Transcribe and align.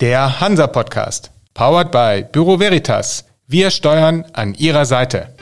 Der 0.00 0.40
Hansa 0.40 0.68
Podcast. 0.68 1.32
Powered 1.54 1.90
by 1.90 2.24
Büro 2.30 2.60
Veritas. 2.60 3.24
Wir 3.48 3.68
steuern 3.72 4.24
an 4.32 4.54
Ihrer 4.54 4.84
Seite. 4.84 5.34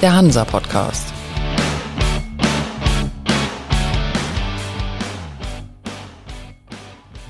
Der 0.00 0.14
Hansa 0.14 0.44
Podcast. 0.44 1.12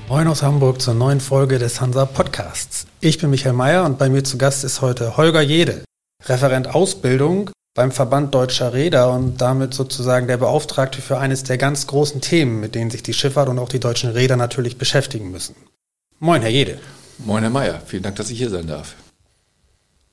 Moin 0.07 0.27
aus 0.27 0.43
Hamburg 0.43 0.79
zur 0.79 0.93
neuen 0.93 1.19
Folge 1.19 1.57
des 1.57 1.81
Hansa 1.81 2.05
Podcasts. 2.05 2.85
Ich 2.99 3.17
bin 3.17 3.31
Michael 3.31 3.53
Mayer 3.53 3.83
und 3.83 3.97
bei 3.97 4.09
mir 4.09 4.23
zu 4.23 4.37
Gast 4.37 4.63
ist 4.63 4.81
heute 4.81 5.17
Holger 5.17 5.41
Jede, 5.41 5.85
Referent 6.27 6.75
Ausbildung 6.75 7.49
beim 7.77 7.91
Verband 7.91 8.33
Deutscher 8.33 8.73
Räder 8.73 9.11
und 9.11 9.39
damit 9.39 9.75
sozusagen 9.75 10.25
der 10.25 10.37
Beauftragte 10.37 10.99
für 10.99 11.19
eines 11.19 11.43
der 11.43 11.59
ganz 11.59 11.85
großen 11.85 12.21
Themen, 12.21 12.59
mit 12.59 12.73
denen 12.73 12.89
sich 12.89 13.03
die 13.03 13.13
Schifffahrt 13.13 13.49
und 13.49 13.59
auch 13.59 13.69
die 13.69 13.79
deutschen 13.79 14.09
Räder 14.09 14.35
natürlich 14.35 14.79
beschäftigen 14.79 15.29
müssen. 15.29 15.55
Moin, 16.17 16.41
Herr 16.41 16.49
Jede. 16.49 16.79
Moin, 17.19 17.43
Herr 17.43 17.51
Mayer. 17.51 17.79
Vielen 17.85 18.01
Dank, 18.01 18.15
dass 18.15 18.31
ich 18.31 18.39
hier 18.39 18.49
sein 18.49 18.65
darf. 18.65 18.95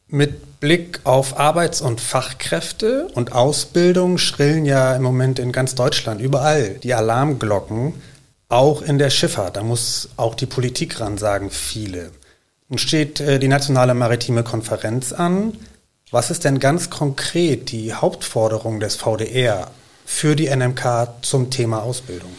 Mit 0.09 0.61
Blick 0.61 1.01
auf 1.05 1.39
Arbeits- 1.39 1.81
und 1.81 2.03
Fachkräfte 2.03 3.09
und 3.15 3.33
Ausbildung 3.33 4.19
schrillen 4.19 4.67
ja 4.67 4.95
im 4.95 5.03
Moment 5.03 5.39
in 5.39 5.51
ganz 5.51 5.75
Deutschland 5.75 6.21
überall 6.21 6.75
die 6.83 6.93
Alarmglocken 6.93 7.95
auch 8.51 8.83
in 8.83 8.99
der 8.99 9.09
Schifffahrt, 9.09 9.57
da 9.57 9.63
muss 9.63 10.11
auch 10.19 10.35
die 10.35 10.45
Politik 10.45 11.01
ran, 11.01 11.17
sagen 11.17 11.51
viele. 11.51 12.11
Nun 12.69 12.79
steht 12.79 13.21
äh, 13.21 13.39
die 13.39 13.49
Nationale 13.49 13.95
Maritime 13.95 14.43
Konferenz 14.43 15.15
an. 15.15 15.55
Was 16.11 16.31
ist 16.31 16.45
denn 16.45 16.59
ganz 16.59 16.91
konkret 16.91 17.73
die 17.73 17.95
Hauptforderung 17.95 18.79
des 18.79 18.97
VDR 18.97 19.71
für 20.05 20.37
die 20.37 20.55
NMK 20.55 21.09
zum 21.23 21.51
Thema 21.51 21.83
Ausbildung? 21.83 22.31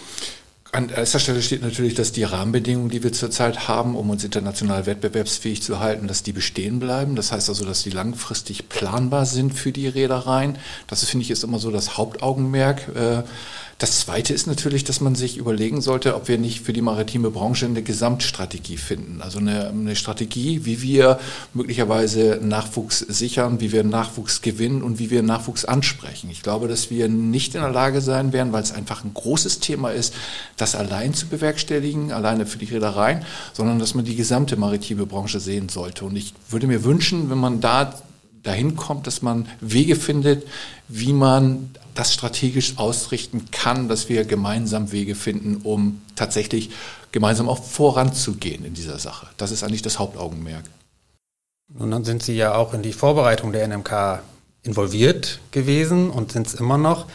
An 0.71 0.89
erster 0.89 1.19
Stelle 1.19 1.41
steht 1.41 1.61
natürlich, 1.61 1.93
dass 1.95 2.11
die 2.11 2.23
Rahmenbedingungen, 2.23 2.89
die 2.89 3.01
wir 3.01 3.11
zurzeit 3.11 3.67
haben, 3.67 3.95
um 3.95 4.09
uns 4.09 4.23
international 4.23 4.85
wettbewerbsfähig 4.85 5.63
zu 5.63 5.79
halten, 5.79 6.07
dass 6.07 6.21
die 6.21 6.33
bestehen 6.33 6.79
bleiben. 6.79 7.15
Das 7.15 7.31
heißt 7.31 7.49
also, 7.49 7.65
dass 7.65 7.81
die 7.81 7.89
langfristig 7.89 8.69
planbar 8.69 9.25
sind 9.25 9.53
für 9.53 9.71
die 9.71 9.87
Reedereien. 9.87 10.57
Das 10.87 11.03
finde 11.05 11.23
ich 11.23 11.31
ist 11.31 11.43
immer 11.43 11.59
so 11.59 11.71
das 11.71 11.97
Hauptaugenmerk. 11.97 12.91
Das 13.77 13.99
Zweite 13.99 14.33
ist 14.33 14.47
natürlich, 14.47 14.85
dass 14.85 15.01
man 15.01 15.15
sich 15.15 15.35
überlegen 15.35 15.81
sollte, 15.81 16.15
ob 16.15 16.29
wir 16.29 16.37
nicht 16.37 16.61
für 16.61 16.71
die 16.71 16.81
maritime 16.81 17.29
Branche 17.29 17.65
eine 17.65 17.81
Gesamtstrategie 17.81 18.77
finden. 18.77 19.21
Also 19.21 19.39
eine, 19.39 19.67
eine 19.67 19.97
Strategie, 19.97 20.63
wie 20.63 20.81
wir 20.81 21.19
möglicherweise 21.53 22.39
Nachwuchs 22.41 22.99
sichern, 22.99 23.59
wie 23.59 23.73
wir 23.73 23.83
Nachwuchs 23.83 24.41
gewinnen 24.41 24.81
und 24.81 24.97
wie 24.97 25.09
wir 25.09 25.23
Nachwuchs 25.23 25.65
ansprechen. 25.65 26.29
Ich 26.31 26.41
glaube, 26.41 26.69
dass 26.69 26.89
wir 26.89 27.09
nicht 27.09 27.53
in 27.53 27.61
der 27.61 27.71
Lage 27.71 27.99
sein 27.99 28.31
werden, 28.31 28.53
weil 28.53 28.63
es 28.63 28.71
einfach 28.71 29.03
ein 29.03 29.13
großes 29.13 29.59
Thema 29.59 29.89
ist, 29.89 30.13
das 30.55 30.73
allein 30.73 31.13
zu 31.13 31.27
bewerkstelligen, 31.27 32.13
alleine 32.13 32.45
für 32.45 32.57
die 32.57 32.65
Reedereien, 32.65 33.25
sondern 33.51 33.79
dass 33.79 33.93
man 33.93 34.05
die 34.05 34.15
gesamte 34.15 34.55
maritime 34.55 35.05
Branche 35.05 35.41
sehen 35.41 35.67
sollte. 35.67 36.05
Und 36.05 36.15
ich 36.15 36.33
würde 36.49 36.67
mir 36.67 36.85
wünschen, 36.85 37.29
wenn 37.29 37.39
man 37.39 37.59
da 37.59 37.93
dahin 38.43 38.77
kommt, 38.77 39.05
dass 39.05 39.21
man 39.21 39.47
Wege 39.59 39.97
findet, 39.97 40.47
wie 40.87 41.11
man 41.11 41.71
das 41.95 42.13
strategisch 42.13 42.77
ausrichten 42.77 43.45
kann, 43.51 43.87
dass 43.87 44.09
wir 44.09 44.25
gemeinsam 44.25 44.91
Wege 44.91 45.15
finden, 45.15 45.61
um 45.63 46.01
tatsächlich 46.15 46.69
gemeinsam 47.11 47.49
auch 47.49 47.63
voranzugehen 47.63 48.65
in 48.65 48.73
dieser 48.73 48.99
Sache. 48.99 49.27
Das 49.37 49.51
ist 49.51 49.63
eigentlich 49.63 49.81
das 49.81 49.97
Hauptaugenmerk. 49.97 50.65
Nun 51.73 51.89
dann 51.89 52.03
sind 52.03 52.21
Sie 52.21 52.35
ja 52.35 52.53
auch 52.53 52.73
in 52.73 52.83
die 52.83 52.93
Vorbereitung 52.93 53.51
der 53.51 53.67
NMK 53.67 54.21
involviert 54.63 55.39
gewesen 55.51 56.09
und 56.09 56.31
sind 56.31 56.47
es 56.47 56.53
immer 56.53 56.77
noch. 56.77 57.07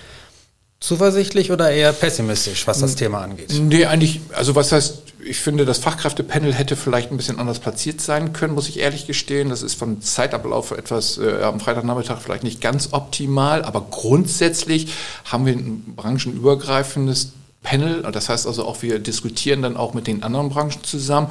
Zuversichtlich 0.80 1.52
oder 1.52 1.70
eher 1.70 1.92
pessimistisch, 1.92 2.66
was 2.66 2.80
das 2.80 2.94
Thema 2.96 3.20
angeht? 3.20 3.52
Nee, 3.60 3.84
eigentlich, 3.84 4.22
also 4.32 4.54
was 4.54 4.72
heißt, 4.72 5.02
ich 5.22 5.38
finde, 5.38 5.66
das 5.66 5.78
Fachkräftepanel 5.78 6.54
hätte 6.54 6.74
vielleicht 6.74 7.10
ein 7.10 7.18
bisschen 7.18 7.38
anders 7.38 7.58
platziert 7.58 8.00
sein 8.00 8.32
können, 8.32 8.54
muss 8.54 8.66
ich 8.66 8.78
ehrlich 8.78 9.06
gestehen. 9.06 9.50
Das 9.50 9.62
ist 9.62 9.74
vom 9.74 10.00
Zeitablauf 10.00 10.70
etwas 10.70 11.18
äh, 11.18 11.42
am 11.42 11.60
Freitagnachmittag 11.60 12.20
vielleicht 12.22 12.44
nicht 12.44 12.62
ganz 12.62 12.88
optimal, 12.92 13.62
aber 13.62 13.86
grundsätzlich 13.90 14.94
haben 15.26 15.44
wir 15.44 15.52
ein 15.52 15.92
branchenübergreifendes 15.96 17.32
Panel. 17.62 18.02
Das 18.10 18.30
heißt 18.30 18.46
also 18.46 18.64
auch, 18.64 18.80
wir 18.80 19.00
diskutieren 19.00 19.60
dann 19.60 19.76
auch 19.76 19.92
mit 19.92 20.06
den 20.06 20.22
anderen 20.22 20.48
Branchen 20.48 20.82
zusammen. 20.82 21.28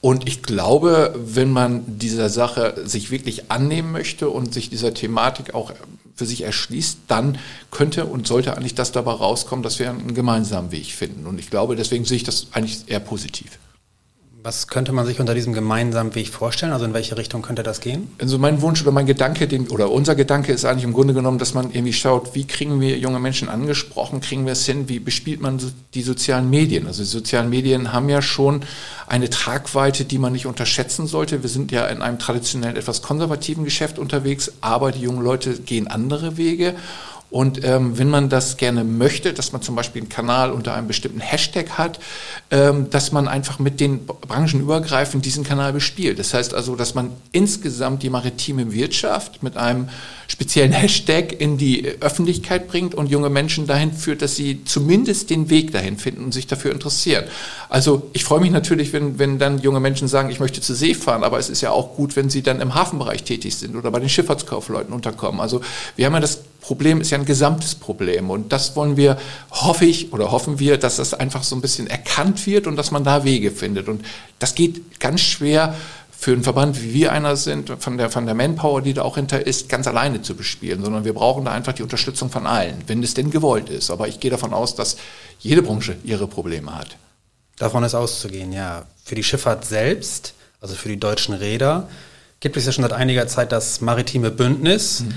Und 0.00 0.26
ich 0.26 0.42
glaube, 0.42 1.14
wenn 1.18 1.50
man 1.50 1.82
dieser 1.98 2.30
Sache 2.30 2.74
sich 2.84 3.10
wirklich 3.10 3.50
annehmen 3.50 3.92
möchte 3.92 4.30
und 4.30 4.54
sich 4.54 4.70
dieser 4.70 4.94
Thematik 4.94 5.54
auch 5.54 5.72
für 6.16 6.26
sich 6.26 6.42
erschließt, 6.42 6.98
dann 7.08 7.38
könnte 7.70 8.06
und 8.06 8.26
sollte 8.26 8.56
eigentlich 8.56 8.74
das 8.74 8.90
dabei 8.90 9.12
rauskommen, 9.12 9.62
dass 9.62 9.78
wir 9.78 9.90
einen 9.90 10.14
gemeinsamen 10.14 10.72
Weg 10.72 10.86
finden. 10.86 11.26
Und 11.26 11.38
ich 11.38 11.50
glaube, 11.50 11.76
deswegen 11.76 12.04
sehe 12.04 12.16
ich 12.16 12.24
das 12.24 12.48
eigentlich 12.52 12.84
eher 12.88 13.00
positiv. 13.00 13.58
Was 14.46 14.68
könnte 14.68 14.92
man 14.92 15.04
sich 15.06 15.18
unter 15.18 15.34
diesem 15.34 15.54
gemeinsamen 15.54 16.14
Weg 16.14 16.28
vorstellen? 16.28 16.72
Also 16.72 16.84
in 16.84 16.94
welche 16.94 17.16
Richtung 17.16 17.42
könnte 17.42 17.64
das 17.64 17.80
gehen? 17.80 18.12
Also 18.20 18.38
mein 18.38 18.62
Wunsch 18.62 18.80
oder 18.80 18.92
mein 18.92 19.04
Gedanke, 19.04 19.48
den, 19.48 19.66
oder 19.70 19.90
unser 19.90 20.14
Gedanke 20.14 20.52
ist 20.52 20.64
eigentlich 20.64 20.84
im 20.84 20.92
Grunde 20.92 21.14
genommen, 21.14 21.38
dass 21.38 21.52
man 21.52 21.72
irgendwie 21.72 21.92
schaut, 21.92 22.36
wie 22.36 22.46
kriegen 22.46 22.80
wir 22.80 22.96
junge 22.96 23.18
Menschen 23.18 23.48
angesprochen, 23.48 24.20
kriegen 24.20 24.46
wir 24.46 24.52
es 24.52 24.64
hin, 24.64 24.88
wie 24.88 25.00
bespielt 25.00 25.40
man 25.40 25.60
die 25.94 26.02
sozialen 26.02 26.48
Medien? 26.48 26.86
Also 26.86 27.02
die 27.02 27.08
sozialen 27.08 27.50
Medien 27.50 27.92
haben 27.92 28.08
ja 28.08 28.22
schon 28.22 28.60
eine 29.08 29.30
Tragweite, 29.30 30.04
die 30.04 30.18
man 30.18 30.32
nicht 30.32 30.46
unterschätzen 30.46 31.08
sollte. 31.08 31.42
Wir 31.42 31.50
sind 31.50 31.72
ja 31.72 31.88
in 31.88 32.00
einem 32.00 32.20
traditionell 32.20 32.76
etwas 32.76 33.02
konservativen 33.02 33.64
Geschäft 33.64 33.98
unterwegs, 33.98 34.52
aber 34.60 34.92
die 34.92 35.00
jungen 35.00 35.24
Leute 35.24 35.54
gehen 35.54 35.88
andere 35.88 36.36
Wege. 36.36 36.76
Und 37.30 37.64
ähm, 37.64 37.98
wenn 37.98 38.08
man 38.08 38.28
das 38.28 38.56
gerne 38.56 38.84
möchte, 38.84 39.32
dass 39.32 39.52
man 39.52 39.60
zum 39.60 39.74
Beispiel 39.74 40.02
einen 40.02 40.08
Kanal 40.08 40.52
unter 40.52 40.74
einem 40.74 40.86
bestimmten 40.86 41.20
Hashtag 41.20 41.70
hat, 41.70 41.98
ähm, 42.50 42.88
dass 42.90 43.10
man 43.10 43.26
einfach 43.26 43.58
mit 43.58 43.80
den 43.80 44.06
Branchen 44.06 44.60
übergreifend 44.60 45.24
diesen 45.24 45.42
Kanal 45.42 45.72
bespielt. 45.72 46.18
Das 46.18 46.34
heißt 46.34 46.54
also, 46.54 46.76
dass 46.76 46.94
man 46.94 47.10
insgesamt 47.32 48.02
die 48.02 48.10
maritime 48.10 48.72
Wirtschaft 48.72 49.42
mit 49.42 49.56
einem 49.56 49.88
speziellen 50.28 50.72
Hashtag 50.72 51.40
in 51.40 51.56
die 51.58 51.86
Öffentlichkeit 52.00 52.68
bringt 52.68 52.94
und 52.94 53.08
junge 53.08 53.30
Menschen 53.30 53.66
dahin 53.66 53.92
führt, 53.92 54.22
dass 54.22 54.36
sie 54.36 54.64
zumindest 54.64 55.30
den 55.30 55.50
Weg 55.50 55.72
dahin 55.72 55.98
finden 55.98 56.24
und 56.24 56.32
sich 56.32 56.46
dafür 56.46 56.72
interessieren. 56.72 57.24
Also 57.68 58.08
ich 58.12 58.24
freue 58.24 58.40
mich 58.40 58.50
natürlich, 58.50 58.92
wenn, 58.92 59.18
wenn 59.18 59.38
dann 59.38 59.58
junge 59.58 59.80
Menschen 59.80 60.08
sagen, 60.08 60.30
ich 60.30 60.40
möchte 60.40 60.60
zur 60.60 60.76
See 60.76 60.94
fahren, 60.94 61.24
aber 61.24 61.38
es 61.38 61.48
ist 61.48 61.60
ja 61.60 61.70
auch 61.70 61.96
gut, 61.96 62.16
wenn 62.16 62.30
sie 62.30 62.42
dann 62.42 62.60
im 62.60 62.74
Hafenbereich 62.74 63.24
tätig 63.24 63.56
sind 63.56 63.76
oder 63.76 63.90
bei 63.90 64.00
den 64.00 64.08
Schifffahrtskaufleuten 64.08 64.92
unterkommen. 64.92 65.40
Also 65.40 65.60
wir 65.96 66.06
haben 66.06 66.14
ja 66.14 66.20
das 66.20 66.40
Problem, 66.66 67.00
ist 67.00 67.10
ja 67.10 67.18
ein 67.18 67.24
gesamtes 67.24 67.76
Problem 67.76 68.28
und 68.28 68.50
das 68.50 68.74
wollen 68.74 68.96
wir, 68.96 69.18
hoffe 69.52 69.84
ich 69.84 70.12
oder 70.12 70.32
hoffen 70.32 70.58
wir, 70.58 70.78
dass 70.78 70.96
das 70.96 71.14
einfach 71.14 71.44
so 71.44 71.54
ein 71.54 71.60
bisschen 71.60 71.86
erkannt 71.86 72.44
wird 72.44 72.66
und 72.66 72.74
dass 72.74 72.90
man 72.90 73.04
da 73.04 73.22
Wege 73.22 73.52
findet. 73.52 73.86
Und 73.88 74.04
das 74.40 74.56
geht 74.56 74.98
ganz 74.98 75.20
schwer 75.20 75.76
für 76.10 76.32
einen 76.32 76.42
Verband, 76.42 76.82
wie 76.82 76.92
wir 76.92 77.12
einer 77.12 77.36
sind, 77.36 77.70
von 77.78 77.96
der, 77.96 78.10
von 78.10 78.26
der 78.26 78.34
Manpower, 78.34 78.82
die 78.82 78.94
da 78.94 79.02
auch 79.02 79.14
hinter 79.14 79.46
ist, 79.46 79.68
ganz 79.68 79.86
alleine 79.86 80.22
zu 80.22 80.34
bespielen, 80.34 80.82
sondern 80.82 81.04
wir 81.04 81.14
brauchen 81.14 81.44
da 81.44 81.52
einfach 81.52 81.72
die 81.72 81.84
Unterstützung 81.84 82.30
von 82.30 82.48
allen, 82.48 82.82
wenn 82.88 83.00
es 83.00 83.14
denn 83.14 83.30
gewollt 83.30 83.70
ist. 83.70 83.92
Aber 83.92 84.08
ich 84.08 84.18
gehe 84.18 84.32
davon 84.32 84.52
aus, 84.52 84.74
dass 84.74 84.96
jede 85.38 85.62
Branche 85.62 85.96
ihre 86.02 86.26
Probleme 86.26 86.74
hat. 86.74 86.96
Davon 87.58 87.84
ist 87.84 87.94
auszugehen, 87.94 88.52
ja. 88.52 88.86
Für 89.04 89.14
die 89.14 89.22
Schifffahrt 89.22 89.64
selbst, 89.64 90.34
also 90.60 90.74
für 90.74 90.88
die 90.88 90.98
deutschen 90.98 91.32
Räder, 91.32 91.88
gibt 92.40 92.56
es 92.56 92.66
ja 92.66 92.72
schon 92.72 92.82
seit 92.82 92.92
einiger 92.92 93.28
Zeit 93.28 93.52
das 93.52 93.80
maritime 93.80 94.32
Bündnis. 94.32 95.02
Mhm 95.02 95.14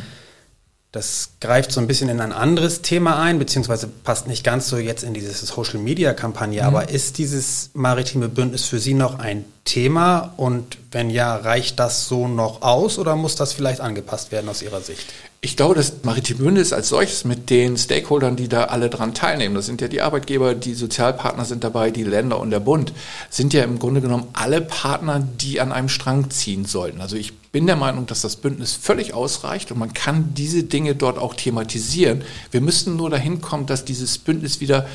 das 0.92 1.34
greift 1.40 1.72
so 1.72 1.80
ein 1.80 1.86
bisschen 1.86 2.10
in 2.10 2.20
ein 2.20 2.32
anderes 2.32 2.82
Thema 2.82 3.22
ein, 3.22 3.38
beziehungsweise 3.38 3.88
passt 3.88 4.28
nicht 4.28 4.44
ganz 4.44 4.70
so 4.70 4.78
jetzt 4.78 5.04
in 5.04 5.14
diese 5.14 5.32
Social-Media-Kampagne. 5.32 6.62
Mhm. 6.62 6.68
Aber 6.68 6.90
ist 6.90 7.20
dieses 7.20 7.70
maritime 7.74 8.28
Bündnis 8.28 8.66
für 8.66 8.80
Sie 8.80 8.96
noch 8.96 9.20
ein 9.20 9.46
Thema? 9.66 10.34
Und 10.36 10.80
wenn 10.92 11.12
ja, 11.12 11.36
reicht 11.36 11.80
das 11.80 12.08
so 12.08 12.28
noch 12.28 12.64
aus 12.64 12.98
oder 12.98 13.16
muss 13.16 13.36
das 13.36 13.54
vielleicht 13.54 13.82
angepasst 13.82 14.32
werden 14.32 14.50
aus 14.50 14.64
Ihrer 14.64 14.82
Sicht? 14.82 15.06
Ich 15.42 15.56
glaube, 15.56 15.76
das 15.76 15.94
Maritime 16.02 16.40
Bündnis 16.40 16.74
als 16.74 16.90
solches 16.90 17.24
mit 17.24 17.52
den 17.52 17.78
Stakeholdern, 17.78 18.36
die 18.36 18.50
da 18.50 18.66
alle 18.66 18.90
dran 18.90 19.14
teilnehmen, 19.14 19.54
das 19.54 19.68
sind 19.68 19.82
ja 19.82 19.88
die 19.88 20.02
Arbeitgeber, 20.02 20.56
die 20.56 20.74
Sozialpartner 20.74 21.46
sind 21.46 21.63
dabei, 21.63 21.92
die 21.92 22.04
Länder 22.04 22.40
und 22.40 22.50
der 22.50 22.60
Bund, 22.60 22.94
sind 23.30 23.54
ja 23.54 23.63
im 23.63 23.78
Grunde 23.78 24.02
genommen 24.02 24.28
alle 24.34 24.60
Partner, 24.60 25.19
die 25.19 25.62
an 25.62 25.72
einem 25.72 25.88
Strang 25.88 26.31
ziehen 26.31 26.66
sollten. 26.66 27.00
Also 27.00 27.16
ich 27.16 27.34
bin 27.51 27.66
der 27.66 27.75
Meinung, 27.75 28.06
dass 28.06 28.22
das 28.22 28.36
Bündnis 28.36 28.74
völlig 28.74 29.13
ausreicht 29.13 29.72
und 29.72 29.80
man 29.80 29.94
kann 29.94 30.34
diese 30.36 30.63
Dinge 30.63 30.96
dort 30.96 31.18
auch 31.18 31.34
thematisieren. 31.34 32.24
Wir 32.51 32.62
müssten 32.62 32.96
nur 32.96 33.10
dahin 33.10 33.42
kommen, 33.42 33.66
dass 33.66 33.86
dieses 33.86 34.19
Bündnis 34.19 34.62
wieder 34.62 34.88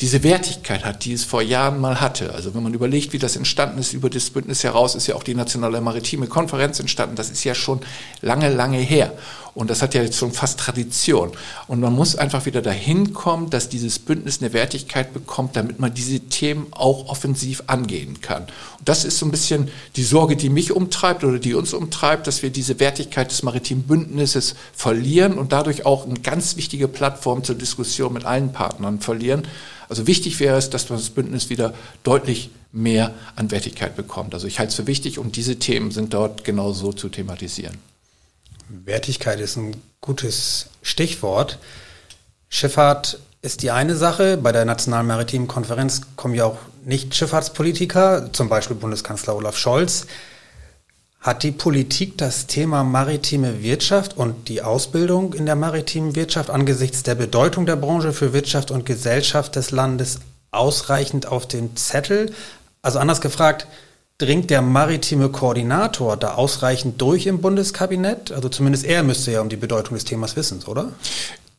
diese 0.00 0.22
Wertigkeit 0.24 0.84
hat, 0.84 1.04
die 1.04 1.12
es 1.12 1.24
vor 1.24 1.42
Jahren 1.42 1.80
mal 1.80 2.00
hatte. 2.00 2.34
Also 2.34 2.54
wenn 2.54 2.62
man 2.62 2.74
überlegt, 2.74 3.12
wie 3.12 3.18
das 3.18 3.36
entstanden 3.36 3.78
ist, 3.78 3.92
über 3.92 4.10
das 4.10 4.30
Bündnis 4.30 4.64
heraus 4.64 4.94
ist 4.94 5.06
ja 5.06 5.14
auch 5.14 5.22
die 5.22 5.34
Nationale 5.34 5.80
Maritime 5.80 6.26
Konferenz 6.26 6.80
entstanden. 6.80 7.14
Das 7.14 7.30
ist 7.30 7.44
ja 7.44 7.54
schon 7.54 7.80
lange, 8.20 8.52
lange 8.52 8.78
her. 8.78 9.12
Und 9.54 9.68
das 9.68 9.82
hat 9.82 9.94
ja 9.94 10.02
jetzt 10.02 10.16
schon 10.16 10.32
fast 10.32 10.58
Tradition. 10.58 11.32
Und 11.66 11.80
man 11.80 11.92
muss 11.92 12.16
einfach 12.16 12.46
wieder 12.46 12.62
dahin 12.62 13.12
kommen, 13.12 13.50
dass 13.50 13.68
dieses 13.68 13.98
Bündnis 13.98 14.40
eine 14.40 14.54
Wertigkeit 14.54 15.12
bekommt, 15.12 15.56
damit 15.56 15.78
man 15.78 15.92
diese 15.92 16.20
Themen 16.20 16.68
auch 16.70 17.08
offensiv 17.08 17.64
angehen 17.66 18.22
kann. 18.22 18.44
Und 18.78 18.88
das 18.88 19.04
ist 19.04 19.18
so 19.18 19.26
ein 19.26 19.30
bisschen 19.30 19.68
die 19.96 20.04
Sorge, 20.04 20.36
die 20.36 20.48
mich 20.48 20.72
umtreibt 20.72 21.22
oder 21.22 21.38
die 21.38 21.52
uns 21.54 21.74
umtreibt, 21.74 22.26
dass 22.26 22.42
wir 22.42 22.48
diese 22.48 22.80
Wertigkeit 22.80 23.30
des 23.30 23.42
maritimen 23.42 23.82
Bündnisses 23.82 24.54
verlieren 24.72 25.34
und 25.34 25.52
dadurch 25.52 25.84
auch 25.84 26.06
eine 26.06 26.20
ganz 26.20 26.56
wichtige 26.56 26.88
Plattform 26.88 27.44
zur 27.44 27.54
Diskussion 27.54 28.14
mit 28.14 28.24
allen 28.24 28.52
Partnern 28.52 29.00
verlieren. 29.00 29.42
Also 29.90 30.06
wichtig 30.06 30.40
wäre 30.40 30.56
es, 30.56 30.70
dass 30.70 30.86
das 30.86 31.10
Bündnis 31.10 31.50
wieder 31.50 31.74
deutlich 32.04 32.48
mehr 32.72 33.12
an 33.36 33.50
Wertigkeit 33.50 33.96
bekommt. 33.96 34.32
Also 34.32 34.46
ich 34.46 34.58
halte 34.58 34.70
es 34.70 34.76
für 34.76 34.86
wichtig 34.86 35.18
und 35.18 35.36
diese 35.36 35.56
Themen 35.56 35.90
sind 35.90 36.14
dort 36.14 36.44
genauso 36.44 36.94
zu 36.94 37.10
thematisieren. 37.10 37.91
Wertigkeit 38.72 39.40
ist 39.40 39.56
ein 39.56 39.76
gutes 40.00 40.66
Stichwort. 40.82 41.58
Schifffahrt 42.48 43.18
ist 43.42 43.62
die 43.62 43.70
eine 43.70 43.96
Sache. 43.96 44.36
Bei 44.36 44.52
der 44.52 44.64
Nationalen 44.64 45.06
Maritimen 45.06 45.48
Konferenz 45.48 46.02
kommen 46.16 46.34
ja 46.34 46.46
auch 46.46 46.58
nicht 46.84 47.14
Schifffahrtspolitiker, 47.14 48.32
zum 48.32 48.48
Beispiel 48.48 48.76
Bundeskanzler 48.76 49.36
Olaf 49.36 49.56
Scholz. 49.56 50.06
Hat 51.20 51.42
die 51.44 51.52
Politik 51.52 52.18
das 52.18 52.46
Thema 52.46 52.82
maritime 52.82 53.62
Wirtschaft 53.62 54.16
und 54.16 54.48
die 54.48 54.62
Ausbildung 54.62 55.34
in 55.34 55.46
der 55.46 55.54
maritimen 55.54 56.16
Wirtschaft 56.16 56.50
angesichts 56.50 57.04
der 57.04 57.14
Bedeutung 57.14 57.66
der 57.66 57.76
Branche 57.76 58.12
für 58.12 58.32
Wirtschaft 58.32 58.70
und 58.72 58.86
Gesellschaft 58.86 59.54
des 59.54 59.70
Landes 59.70 60.18
ausreichend 60.50 61.26
auf 61.26 61.46
den 61.46 61.76
Zettel? 61.76 62.32
Also 62.80 62.98
anders 62.98 63.20
gefragt, 63.20 63.68
dringt 64.18 64.50
der 64.50 64.62
maritime 64.62 65.30
Koordinator 65.30 66.16
da 66.16 66.34
ausreichend 66.34 67.00
durch 67.00 67.26
im 67.26 67.40
Bundeskabinett? 67.40 68.32
Also 68.32 68.48
zumindest 68.48 68.84
er 68.84 69.02
müsste 69.02 69.32
ja 69.32 69.40
um 69.40 69.48
die 69.48 69.56
Bedeutung 69.56 69.94
des 69.94 70.04
Themas 70.04 70.36
wissen, 70.36 70.62
oder? 70.66 70.92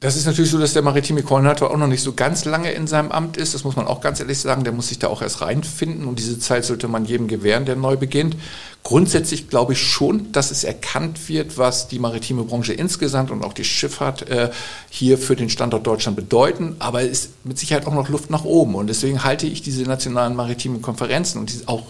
Das 0.04 0.18
ist 0.18 0.26
natürlich 0.26 0.52
so, 0.52 0.60
dass 0.60 0.74
der 0.74 0.82
maritime 0.82 1.24
Koordinator 1.24 1.72
auch 1.72 1.78
noch 1.78 1.88
nicht 1.88 2.04
so 2.04 2.12
ganz 2.12 2.44
lange 2.44 2.74
in 2.74 2.88
seinem 2.88 3.10
Amt 3.10 3.38
ist. 3.38 3.54
Das 3.54 3.64
muss 3.64 3.78
man 3.78 3.88
auch 3.88 4.02
ganz 4.02 4.20
ehrlich 4.20 4.38
sagen. 4.38 4.66
Der 4.66 4.74
muss 4.74 4.90
sich 4.90 5.00
da 5.00 5.08
auch 5.08 5.22
erst 5.22 5.40
reinfinden 5.40 6.08
und 6.10 6.20
diese 6.20 6.38
Zeit 6.40 6.66
sollte 6.66 6.90
man 6.90 7.06
jedem 7.06 7.30
gewähren, 7.30 7.64
der 7.64 7.78
neu 7.78 7.96
beginnt. 7.96 8.36
Grundsätzlich 8.84 9.48
glaube 9.48 9.72
ich 9.72 9.82
schon, 9.82 10.34
dass 10.34 10.52
es 10.52 10.66
erkannt 10.66 11.30
wird, 11.30 11.58
was 11.58 11.88
die 11.88 12.00
maritime 12.00 12.44
Branche 12.44 12.74
insgesamt 12.74 13.32
und 13.32 13.46
auch 13.46 13.54
die 13.54 13.64
Schifffahrt 13.64 14.30
äh, 14.30 14.52
hier 14.90 15.18
für 15.18 15.38
den 15.38 15.50
Standort 15.50 15.88
Deutschland 15.88 16.18
bedeuten. 16.18 16.76
Aber 16.80 17.02
es 17.02 17.12
ist 17.12 17.46
mit 17.46 17.58
Sicherheit 17.58 17.88
auch 17.88 17.94
noch 17.94 18.10
Luft 18.10 18.30
nach 18.30 18.44
oben. 18.44 18.76
Und 18.76 18.88
deswegen 18.88 19.24
halte 19.24 19.48
ich 19.48 19.62
diese 19.62 19.84
nationalen 19.84 20.36
maritimen 20.36 20.82
Konferenzen 20.82 21.40
und 21.40 21.54
auch 21.68 21.84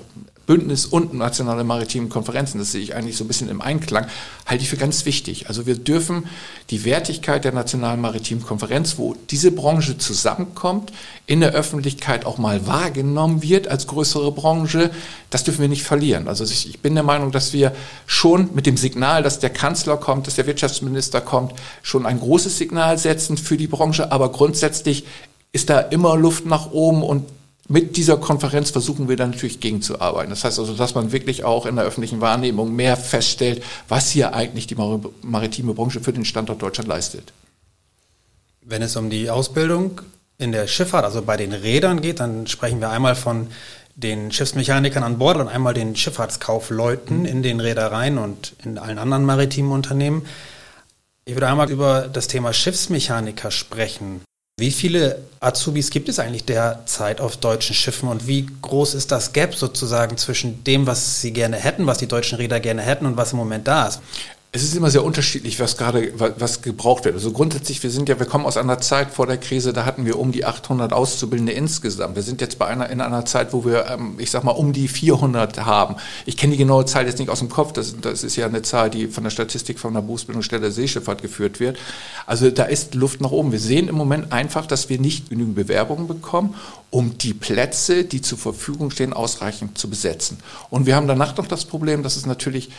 Bündnis 0.46 0.86
und 0.86 1.14
nationale 1.14 1.64
maritime 1.64 2.10
Konferenzen, 2.10 2.58
das 2.60 2.72
sehe 2.72 2.82
ich 2.82 2.96
eigentlich 2.96 3.16
so 3.16 3.24
ein 3.24 3.28
bisschen 3.28 3.50
im 3.50 3.62
Einklang, 3.62 4.08
halte 4.46 4.64
ich 4.64 4.70
für 4.70 4.78
ganz 4.78 5.06
wichtig. 5.06 5.48
Also 5.48 5.66
wir 5.66 5.76
dürfen 5.76 6.26
die 6.70 6.84
Wertigkeit 6.84 7.46
der 7.46 7.54
nationalen 7.54 8.02
maritimen 8.02 8.44
Konferenz, 8.44 8.98
wo 8.98 9.16
diese 9.30 9.52
Branche 9.52 9.98
zusammenkommt, 9.98 10.92
in 11.28 11.40
der 11.40 11.52
Öffentlichkeit 11.52 12.26
auch 12.26 12.38
mal 12.38 12.68
wahrgenommen 12.68 13.42
wird 13.42 13.70
als 13.70 13.88
größere 13.88 14.32
Branche, 14.34 14.92
das 15.30 15.46
dürfen 15.46 15.62
wir 15.62 15.70
nicht 15.70 15.84
verlieren. 15.84 16.28
Also 16.28 16.44
ich 16.44 16.80
bin 16.82 16.94
der 16.96 17.04
Meinung, 17.04 17.32
dass 17.32 17.54
wir 17.54 17.74
schon 18.06 18.50
mit 18.54 18.66
dem 18.66 18.76
Signal, 18.76 19.24
dass 19.24 19.40
der 19.40 19.50
Kanzler 19.50 19.96
kommt, 19.96 20.28
dass 20.28 20.36
der 20.36 20.46
Wirtschaftsminister 20.46 21.22
kommt, 21.22 21.54
schon 21.82 22.06
ein 22.06 22.20
großes 22.20 22.58
Signal 22.58 22.98
setzen 22.98 23.38
für 23.38 23.56
die 23.56 23.68
Branche, 23.68 24.12
aber 24.12 24.32
grundsätzlich 24.32 25.06
ist 25.54 25.70
da 25.70 25.80
immer 25.80 26.18
Luft 26.18 26.46
nach 26.46 26.72
oben 26.72 27.04
und 27.04 27.24
mit 27.70 27.96
dieser 27.96 28.18
Konferenz 28.18 28.72
versuchen 28.72 29.08
wir 29.08 29.16
dann 29.16 29.32
natürlich 29.32 29.60
gegenzuarbeiten. 29.60 30.30
Das 30.30 30.44
heißt 30.44 30.60
also, 30.60 30.74
dass 30.74 30.96
man 30.96 31.12
wirklich 31.12 31.46
auch 31.46 31.66
in 31.66 31.78
der 31.78 31.86
öffentlichen 31.86 32.20
Wahrnehmung 32.20 32.76
mehr 32.76 32.98
feststellt, 32.98 33.64
was 33.88 34.10
hier 34.10 34.34
eigentlich 34.34 34.68
die 34.68 34.76
maritime 35.22 35.74
Branche 35.74 36.02
für 36.02 36.12
den 36.12 36.26
Standort 36.26 36.62
Deutschland 36.62 36.90
leistet. 36.90 37.32
Wenn 38.62 38.82
es 38.82 38.96
um 38.96 39.10
die 39.10 39.30
Ausbildung 39.30 40.02
in 40.38 40.52
der 40.52 40.68
Schifffahrt, 40.68 41.06
also 41.06 41.22
bei 41.22 41.38
den 41.38 41.54
Rädern 41.54 42.02
geht, 42.02 42.20
dann 42.20 42.48
sprechen 42.48 42.82
wir 42.82 42.90
einmal 42.90 43.16
von 43.16 43.48
den 43.96 44.32
Schiffsmechanikern 44.32 45.04
an 45.04 45.18
Bord 45.18 45.38
und 45.38 45.48
einmal 45.48 45.74
den 45.74 45.96
Schifffahrtskaufleuten 45.96 47.26
in 47.26 47.44
den 47.44 47.60
Reedereien 47.60 48.18
und 48.18 48.56
in 48.64 48.78
allen 48.78 48.98
anderen 48.98 49.24
maritimen 49.24 49.72
Unternehmen. 49.72 50.26
Ich 51.26 51.36
würde 51.36 51.48
einmal 51.48 51.72
über 51.72 52.10
das 52.12 52.28
Thema 52.28 52.52
Schiffsmechaniker 52.52 53.52
sprechen. 53.52 54.22
Wie 54.60 54.70
viele 54.70 55.18
Azubis 55.40 55.90
gibt 55.90 56.10
es 56.10 56.20
eigentlich 56.20 56.46
derzeit 56.46 57.20
auf 57.20 57.38
deutschen 57.38 57.74
Schiffen 57.74 58.08
und 58.08 58.28
wie 58.28 58.46
groß 58.62 58.94
ist 58.94 59.12
das 59.12 59.34
Gap 59.34 59.56
sozusagen 59.56 60.16
zwischen 60.16 60.64
dem, 60.64 60.86
was 60.86 61.22
sie 61.22 61.34
gerne 61.34 61.58
hätten, 61.58 61.88
was 61.88 61.98
die 61.98 62.08
deutschen 62.08 62.38
Räder 62.38 62.60
gerne 62.60 62.84
hätten 62.84 63.08
und 63.08 63.18
was 63.18 63.32
im 63.32 63.40
Moment 63.40 63.68
da 63.68 63.88
ist? 63.88 64.00
Es 64.56 64.62
ist 64.62 64.76
immer 64.76 64.92
sehr 64.92 65.04
unterschiedlich, 65.04 65.60
was 65.60 65.78
gerade 65.78 66.14
was 66.38 66.62
gebraucht 66.62 67.06
wird. 67.06 67.16
Also 67.16 67.32
grundsätzlich, 67.32 67.82
wir 67.82 67.90
sind 67.90 68.08
ja, 68.08 68.20
wir 68.20 68.28
kommen 68.28 68.46
aus 68.46 68.56
einer 68.56 68.80
Zeit 68.80 69.10
vor 69.10 69.26
der 69.26 69.38
Krise, 69.38 69.74
da 69.74 69.84
hatten 69.84 70.06
wir 70.06 70.20
um 70.20 70.32
die 70.32 70.46
800 70.46 70.94
Auszubildende 70.94 71.54
insgesamt. 71.54 72.16
Wir 72.16 72.22
sind 72.22 72.40
jetzt 72.40 72.60
bei 72.60 72.68
einer 72.68 72.88
in 72.92 73.02
einer 73.02 73.26
Zeit, 73.26 73.52
wo 73.52 73.66
wir, 73.66 73.88
ähm, 73.88 74.14
ich 74.20 74.30
sag 74.30 74.44
mal, 74.44 74.52
um 74.52 74.72
die 74.72 74.88
400 74.88 75.66
haben. 75.66 75.96
Ich 76.28 76.38
kenne 76.38 76.52
die 76.52 76.60
genaue 76.60 76.86
Zahl 76.86 77.08
jetzt 77.08 77.18
nicht 77.18 77.32
aus 77.32 77.40
dem 77.40 77.50
Kopf. 77.50 77.74
Das, 77.74 78.00
das 78.00 78.24
ist 78.24 78.36
ja 78.36 78.46
eine 78.46 78.62
Zahl, 78.62 78.92
die 78.92 79.08
von 79.08 79.24
der 79.24 79.32
Statistik 79.32 79.80
von 79.80 79.96
der 79.96 80.02
Berufsbildungsstelle 80.02 80.70
Seeschifffahrt 80.70 81.24
geführt 81.24 81.60
wird. 81.60 81.80
Also 82.28 82.52
da 82.52 82.66
ist 82.66 82.94
Luft 82.94 83.22
nach 83.22 83.32
oben. 83.32 83.52
Wir 83.52 83.60
sehen 83.60 83.88
im 83.88 83.96
Moment 83.96 84.32
einfach, 84.32 84.68
dass 84.68 84.88
wir 84.88 85.00
nicht 85.00 85.32
genügend 85.32 85.56
Bewerbungen 85.56 86.08
bekommen, 86.08 86.54
um 86.92 87.18
die 87.18 87.34
Plätze, 87.34 88.04
die 88.04 88.22
zur 88.22 88.38
Verfügung 88.38 88.92
stehen, 88.92 89.14
ausreichend 89.14 89.80
zu 89.80 89.90
besetzen. 89.90 90.38
Und 90.70 90.86
wir 90.86 90.96
haben 90.96 91.08
danach 91.08 91.36
noch 91.38 91.48
das 91.48 91.66
Problem, 91.66 92.04
dass 92.04 92.18
es 92.18 92.28
natürlich 92.28 92.70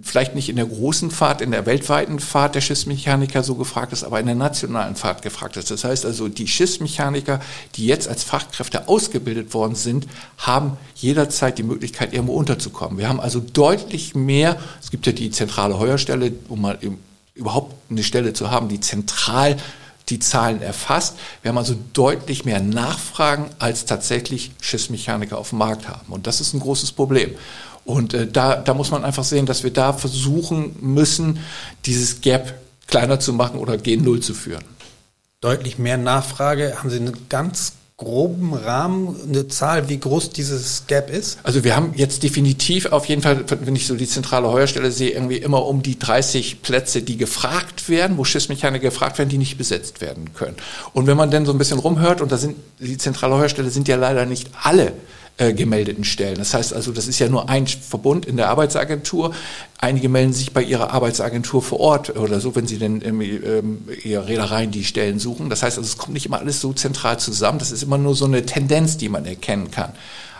vielleicht 0.00 0.34
nicht 0.36 0.48
in 0.48 0.56
der 0.56 0.66
großen 0.66 1.10
Fahrt, 1.10 1.40
in 1.40 1.50
der 1.50 1.66
weltweiten 1.66 2.20
Fahrt 2.20 2.54
der 2.54 2.60
Schiffsmechaniker 2.60 3.42
so 3.42 3.56
gefragt 3.56 3.92
ist, 3.92 4.04
aber 4.04 4.20
in 4.20 4.26
der 4.26 4.36
nationalen 4.36 4.94
Fahrt 4.94 5.22
gefragt 5.22 5.56
ist. 5.56 5.72
Das 5.72 5.82
heißt 5.82 6.06
also, 6.06 6.28
die 6.28 6.46
Schiffsmechaniker, 6.46 7.40
die 7.74 7.86
jetzt 7.86 8.08
als 8.08 8.22
Fachkräfte 8.22 8.86
ausgebildet 8.86 9.54
worden 9.54 9.74
sind, 9.74 10.06
haben 10.36 10.76
jederzeit 10.94 11.58
die 11.58 11.64
Möglichkeit, 11.64 12.12
irgendwo 12.12 12.34
unterzukommen. 12.34 12.98
Wir 12.98 13.08
haben 13.08 13.20
also 13.20 13.40
deutlich 13.40 14.14
mehr, 14.14 14.56
es 14.80 14.92
gibt 14.92 15.06
ja 15.06 15.12
die 15.12 15.30
zentrale 15.30 15.78
Heuerstelle, 15.80 16.32
um 16.48 16.60
mal 16.60 16.78
überhaupt 17.34 17.74
eine 17.90 18.04
Stelle 18.04 18.32
zu 18.32 18.50
haben, 18.50 18.68
die 18.68 18.80
zentral 18.80 19.56
die 20.08 20.18
Zahlen 20.18 20.62
erfasst. 20.62 21.16
Wir 21.42 21.50
haben 21.50 21.58
also 21.58 21.76
deutlich 21.92 22.44
mehr 22.44 22.60
Nachfragen, 22.60 23.46
als 23.58 23.84
tatsächlich 23.84 24.52
Schiffsmechaniker 24.60 25.36
auf 25.36 25.50
dem 25.50 25.58
Markt 25.58 25.88
haben. 25.88 26.12
Und 26.12 26.26
das 26.26 26.40
ist 26.40 26.54
ein 26.54 26.60
großes 26.60 26.92
Problem. 26.92 27.34
Und 27.88 28.12
äh, 28.12 28.26
da, 28.26 28.56
da 28.56 28.74
muss 28.74 28.90
man 28.90 29.02
einfach 29.02 29.24
sehen, 29.24 29.46
dass 29.46 29.64
wir 29.64 29.72
da 29.72 29.94
versuchen 29.94 30.76
müssen, 30.82 31.38
dieses 31.86 32.20
Gap 32.20 32.52
kleiner 32.86 33.18
zu 33.18 33.32
machen 33.32 33.58
oder 33.58 33.78
gen 33.78 34.04
Null 34.04 34.20
zu 34.20 34.34
führen. 34.34 34.62
Deutlich 35.40 35.78
mehr 35.78 35.96
Nachfrage. 35.96 36.74
Haben 36.76 36.90
Sie 36.90 36.98
einen 36.98 37.28
ganz 37.30 37.72
groben 37.96 38.52
Rahmen, 38.52 39.16
eine 39.26 39.48
Zahl, 39.48 39.88
wie 39.88 39.98
groß 39.98 40.30
dieses 40.30 40.84
Gap 40.86 41.08
ist? 41.08 41.38
Also 41.44 41.64
wir 41.64 41.74
haben 41.74 41.94
jetzt 41.96 42.22
definitiv 42.22 42.92
auf 42.92 43.06
jeden 43.06 43.22
Fall, 43.22 43.42
wenn 43.48 43.74
ich 43.74 43.86
so 43.86 43.96
die 43.96 44.06
zentrale 44.06 44.48
Heuerstelle 44.48 44.92
sehe, 44.92 45.12
irgendwie 45.12 45.38
immer 45.38 45.64
um 45.64 45.82
die 45.82 45.98
30 45.98 46.60
Plätze, 46.60 47.00
die 47.00 47.16
gefragt 47.16 47.88
werden, 47.88 48.18
wo 48.18 48.24
Schiffsmechaniker 48.24 48.82
gefragt 48.82 49.16
werden, 49.16 49.30
die 49.30 49.38
nicht 49.38 49.56
besetzt 49.56 50.02
werden 50.02 50.34
können. 50.34 50.56
Und 50.92 51.06
wenn 51.06 51.16
man 51.16 51.30
dann 51.30 51.46
so 51.46 51.52
ein 51.52 51.58
bisschen 51.58 51.78
rumhört, 51.78 52.20
und 52.20 52.30
da 52.30 52.36
sind 52.36 52.56
die 52.80 52.98
zentrale 52.98 53.34
Heuerstelle 53.34 53.70
sind 53.70 53.88
ja 53.88 53.96
leider 53.96 54.26
nicht 54.26 54.50
alle 54.62 54.92
äh, 55.38 55.52
gemeldeten 55.52 56.04
Stellen. 56.04 56.36
Das 56.36 56.52
heißt 56.52 56.74
also, 56.74 56.92
das 56.92 57.06
ist 57.06 57.18
ja 57.18 57.28
nur 57.28 57.48
ein 57.48 57.66
Verbund 57.66 58.26
in 58.26 58.36
der 58.36 58.48
Arbeitsagentur. 58.48 59.32
Einige 59.78 60.08
melden 60.08 60.32
sich 60.32 60.52
bei 60.52 60.62
ihrer 60.62 60.92
Arbeitsagentur 60.92 61.62
vor 61.62 61.80
Ort 61.80 62.16
oder 62.16 62.40
so, 62.40 62.54
wenn 62.56 62.66
sie 62.66 62.78
denn 62.78 63.00
ähm, 63.04 63.78
ihre 64.02 64.26
Reedereien 64.26 64.70
die 64.70 64.84
Stellen 64.84 65.18
suchen. 65.18 65.48
Das 65.48 65.62
heißt 65.62 65.78
also, 65.78 65.86
es 65.86 65.96
kommt 65.96 66.14
nicht 66.14 66.26
immer 66.26 66.40
alles 66.40 66.60
so 66.60 66.72
zentral 66.72 67.18
zusammen. 67.18 67.58
Das 67.60 67.70
ist 67.70 67.82
immer 67.82 67.98
nur 67.98 68.14
so 68.14 68.24
eine 68.24 68.44
Tendenz, 68.44 68.96
die 68.96 69.08
man 69.08 69.24
erkennen 69.24 69.70
kann. 69.70 69.92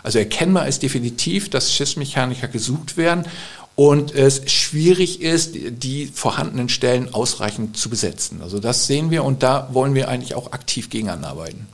Also 0.03 0.19
erkennbar 0.19 0.67
ist 0.67 0.83
definitiv, 0.83 1.49
dass 1.49 1.73
Schiffsmechaniker 1.73 2.47
gesucht 2.47 2.97
werden 2.97 3.25
und 3.75 4.13
es 4.13 4.51
schwierig 4.51 5.21
ist, 5.21 5.55
die 5.55 6.07
vorhandenen 6.07 6.67
Stellen 6.67 7.13
ausreichend 7.13 7.77
zu 7.77 7.89
besetzen. 7.89 8.41
Also 8.41 8.59
das 8.59 8.87
sehen 8.87 9.11
wir 9.11 9.23
und 9.23 9.43
da 9.43 9.69
wollen 9.71 9.95
wir 9.95 10.09
eigentlich 10.09 10.35
auch 10.35 10.51
aktiv 10.51 10.89
gegen 10.89 11.07
anarbeiten. 11.07 11.67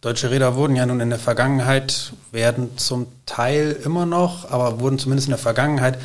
Deutsche 0.00 0.30
Räder 0.30 0.54
wurden 0.56 0.76
ja 0.76 0.86
nun 0.86 1.00
in 1.00 1.10
der 1.10 1.18
Vergangenheit, 1.18 2.14
werden 2.32 2.78
zum 2.78 3.06
Teil 3.26 3.76
immer 3.84 4.06
noch, 4.06 4.50
aber 4.50 4.80
wurden 4.80 4.98
zumindest 4.98 5.28
in 5.28 5.32
der 5.32 5.38
Vergangenheit 5.38 5.98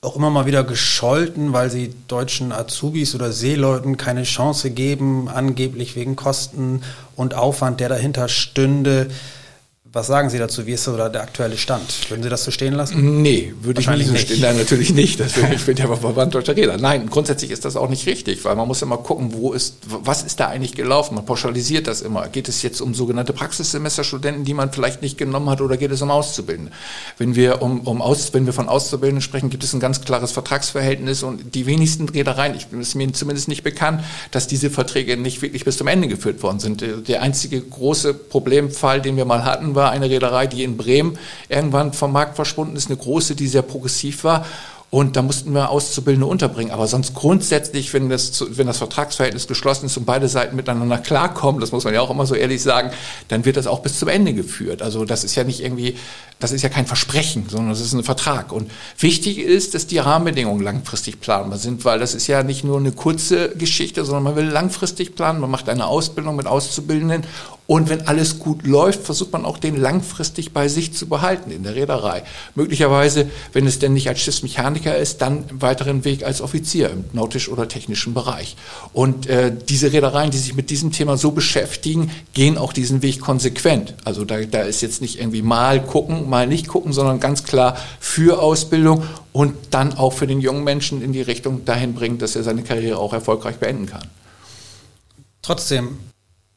auch 0.00 0.16
immer 0.16 0.30
mal 0.30 0.46
wieder 0.46 0.64
gescholten, 0.64 1.52
weil 1.52 1.70
sie 1.70 1.94
deutschen 2.08 2.50
Azubis 2.50 3.14
oder 3.14 3.30
Seeleuten 3.30 3.96
keine 3.96 4.24
Chance 4.24 4.72
geben, 4.72 5.28
angeblich 5.28 5.94
wegen 5.94 6.16
Kosten 6.16 6.82
und 7.14 7.34
Aufwand, 7.34 7.78
der 7.78 7.88
dahinter 7.88 8.28
stünde. 8.28 9.06
Was 9.96 10.08
sagen 10.08 10.28
Sie 10.28 10.36
dazu? 10.36 10.66
Wie 10.66 10.72
ist 10.72 10.84
so 10.84 10.94
der 10.94 11.22
aktuelle 11.22 11.56
Stand? 11.56 12.10
Würden 12.10 12.22
Sie 12.22 12.28
das 12.28 12.44
so 12.44 12.50
stehen 12.50 12.74
lassen? 12.74 13.22
Nee, 13.22 13.54
würde 13.62 13.80
ich 13.80 13.88
nicht 13.88 14.06
so 14.08 14.14
stehen. 14.14 14.42
Nein, 14.42 14.58
natürlich 14.58 14.92
nicht. 14.92 15.18
Das 15.18 15.32
ich 15.54 15.64
bin 15.64 15.74
ja 15.74 15.86
Verband 15.86 16.34
Deutscher 16.34 16.54
Räder. 16.54 16.76
Nein, 16.76 17.08
grundsätzlich 17.08 17.50
ist 17.50 17.64
das 17.64 17.76
auch 17.76 17.88
nicht 17.88 18.04
richtig, 18.04 18.44
weil 18.44 18.56
man 18.56 18.68
muss 18.68 18.82
immer 18.82 18.98
gucken, 18.98 19.32
wo 19.32 19.54
ist, 19.54 19.78
was 19.86 20.22
ist 20.22 20.38
da 20.38 20.48
eigentlich 20.48 20.74
gelaufen? 20.74 21.14
Man 21.14 21.24
pauschalisiert 21.24 21.86
das 21.86 22.02
immer. 22.02 22.28
Geht 22.28 22.46
es 22.50 22.60
jetzt 22.60 22.82
um 22.82 22.92
sogenannte 22.92 23.32
Praxissemesterstudenten, 23.32 24.44
die 24.44 24.52
man 24.52 24.70
vielleicht 24.70 25.00
nicht 25.00 25.16
genommen 25.16 25.48
hat, 25.48 25.62
oder 25.62 25.78
geht 25.78 25.90
es 25.90 26.02
um 26.02 26.10
Auszubildende? 26.10 26.72
Wenn 27.16 27.34
wir 27.34 27.62
um, 27.62 27.80
um 27.80 28.02
Aus, 28.02 28.34
wenn 28.34 28.44
wir 28.44 28.52
von 28.52 28.68
Auszubildenden 28.68 29.22
sprechen, 29.22 29.48
gibt 29.48 29.64
es 29.64 29.72
ein 29.72 29.80
ganz 29.80 30.02
klares 30.02 30.30
Vertragsverhältnis 30.30 31.22
und 31.22 31.54
die 31.54 31.64
wenigsten 31.64 32.06
Reedereien, 32.06 32.54
ich 32.54 32.66
bin 32.66 32.80
es 32.80 32.94
mir 32.94 33.10
zumindest 33.14 33.48
nicht 33.48 33.62
bekannt, 33.62 34.04
dass 34.30 34.46
diese 34.46 34.68
Verträge 34.68 35.16
nicht 35.16 35.40
wirklich 35.40 35.64
bis 35.64 35.78
zum 35.78 35.86
Ende 35.86 36.06
geführt 36.06 36.42
worden 36.42 36.60
sind. 36.60 36.84
Der 37.08 37.22
einzige 37.22 37.62
große 37.62 38.12
Problemfall, 38.12 39.00
den 39.00 39.16
wir 39.16 39.24
mal 39.24 39.42
hatten, 39.42 39.74
war 39.74 39.85
eine 39.90 40.10
Reederei, 40.10 40.46
die 40.46 40.64
in 40.64 40.76
Bremen 40.76 41.18
irgendwann 41.48 41.92
vom 41.92 42.12
Markt 42.12 42.36
verschwunden 42.36 42.76
ist, 42.76 42.88
eine 42.88 42.96
große, 42.96 43.34
die 43.34 43.48
sehr 43.48 43.62
progressiv 43.62 44.24
war. 44.24 44.44
Und 44.88 45.16
da 45.16 45.22
mussten 45.22 45.52
wir 45.52 45.70
Auszubildende 45.70 46.26
unterbringen. 46.26 46.70
Aber 46.70 46.86
sonst 46.86 47.12
grundsätzlich, 47.12 47.92
wenn 47.92 48.08
das, 48.08 48.44
wenn 48.56 48.68
das 48.68 48.78
Vertragsverhältnis 48.78 49.48
geschlossen 49.48 49.86
ist 49.86 49.96
und 49.96 50.06
beide 50.06 50.28
Seiten 50.28 50.54
miteinander 50.54 50.98
klarkommen, 50.98 51.60
das 51.60 51.72
muss 51.72 51.84
man 51.84 51.92
ja 51.92 52.00
auch 52.00 52.10
immer 52.10 52.24
so 52.24 52.36
ehrlich 52.36 52.62
sagen, 52.62 52.92
dann 53.26 53.44
wird 53.44 53.56
das 53.56 53.66
auch 53.66 53.80
bis 53.80 53.98
zum 53.98 54.08
Ende 54.08 54.32
geführt. 54.32 54.82
Also 54.82 55.04
das 55.04 55.24
ist 55.24 55.34
ja 55.34 55.42
nicht 55.42 55.60
irgendwie, 55.60 55.96
das 56.38 56.52
ist 56.52 56.62
ja 56.62 56.68
kein 56.68 56.86
Versprechen, 56.86 57.46
sondern 57.48 57.70
das 57.70 57.80
ist 57.80 57.94
ein 57.94 58.04
Vertrag. 58.04 58.52
Und 58.52 58.70
wichtig 58.98 59.38
ist, 59.38 59.74
dass 59.74 59.88
die 59.88 59.98
Rahmenbedingungen 59.98 60.62
langfristig 60.62 61.20
planbar 61.20 61.58
sind, 61.58 61.84
weil 61.84 61.98
das 61.98 62.14
ist 62.14 62.28
ja 62.28 62.44
nicht 62.44 62.62
nur 62.62 62.78
eine 62.78 62.92
kurze 62.92 63.56
Geschichte, 63.56 64.04
sondern 64.04 64.22
man 64.22 64.36
will 64.36 64.46
langfristig 64.46 65.16
planen. 65.16 65.40
Man 65.40 65.50
macht 65.50 65.68
eine 65.68 65.86
Ausbildung 65.88 66.36
mit 66.36 66.46
Auszubildenden 66.46 67.24
und 67.66 67.88
wenn 67.88 68.06
alles 68.06 68.38
gut 68.38 68.66
läuft, 68.66 69.02
versucht 69.02 69.32
man 69.32 69.44
auch 69.44 69.58
den 69.58 69.76
langfristig 69.76 70.52
bei 70.52 70.68
sich 70.68 70.92
zu 70.94 71.06
behalten 71.06 71.50
in 71.50 71.64
der 71.64 71.74
Reederei. 71.74 72.22
Möglicherweise, 72.54 73.28
wenn 73.52 73.66
es 73.66 73.78
denn 73.80 73.92
nicht 73.92 74.08
als 74.08 74.20
Schiffsmechaniker 74.20 74.96
ist, 74.96 75.20
dann 75.20 75.48
einen 75.48 75.62
weiteren 75.62 76.04
Weg 76.04 76.24
als 76.24 76.40
Offizier 76.40 76.90
im 76.90 77.04
nautisch- 77.12 77.48
oder 77.48 77.66
technischen 77.66 78.14
Bereich. 78.14 78.56
Und 78.92 79.26
äh, 79.26 79.52
diese 79.68 79.92
Reedereien, 79.92 80.30
die 80.30 80.38
sich 80.38 80.54
mit 80.54 80.70
diesem 80.70 80.92
Thema 80.92 81.16
so 81.16 81.32
beschäftigen, 81.32 82.10
gehen 82.34 82.56
auch 82.56 82.72
diesen 82.72 83.02
Weg 83.02 83.20
konsequent. 83.20 83.94
Also 84.04 84.24
da, 84.24 84.40
da 84.42 84.62
ist 84.62 84.80
jetzt 84.80 85.00
nicht 85.00 85.18
irgendwie 85.18 85.42
mal 85.42 85.82
gucken, 85.82 86.30
mal 86.30 86.46
nicht 86.46 86.68
gucken, 86.68 86.92
sondern 86.92 87.18
ganz 87.18 87.42
klar 87.42 87.76
für 87.98 88.40
Ausbildung 88.40 89.02
und 89.32 89.54
dann 89.70 89.92
auch 89.94 90.12
für 90.12 90.28
den 90.28 90.40
jungen 90.40 90.62
Menschen 90.62 91.02
in 91.02 91.12
die 91.12 91.22
Richtung 91.22 91.64
dahin 91.64 91.94
bringen, 91.94 92.18
dass 92.18 92.36
er 92.36 92.44
seine 92.44 92.62
Karriere 92.62 92.98
auch 92.98 93.12
erfolgreich 93.12 93.56
beenden 93.56 93.86
kann. 93.86 94.06
Trotzdem 95.42 95.98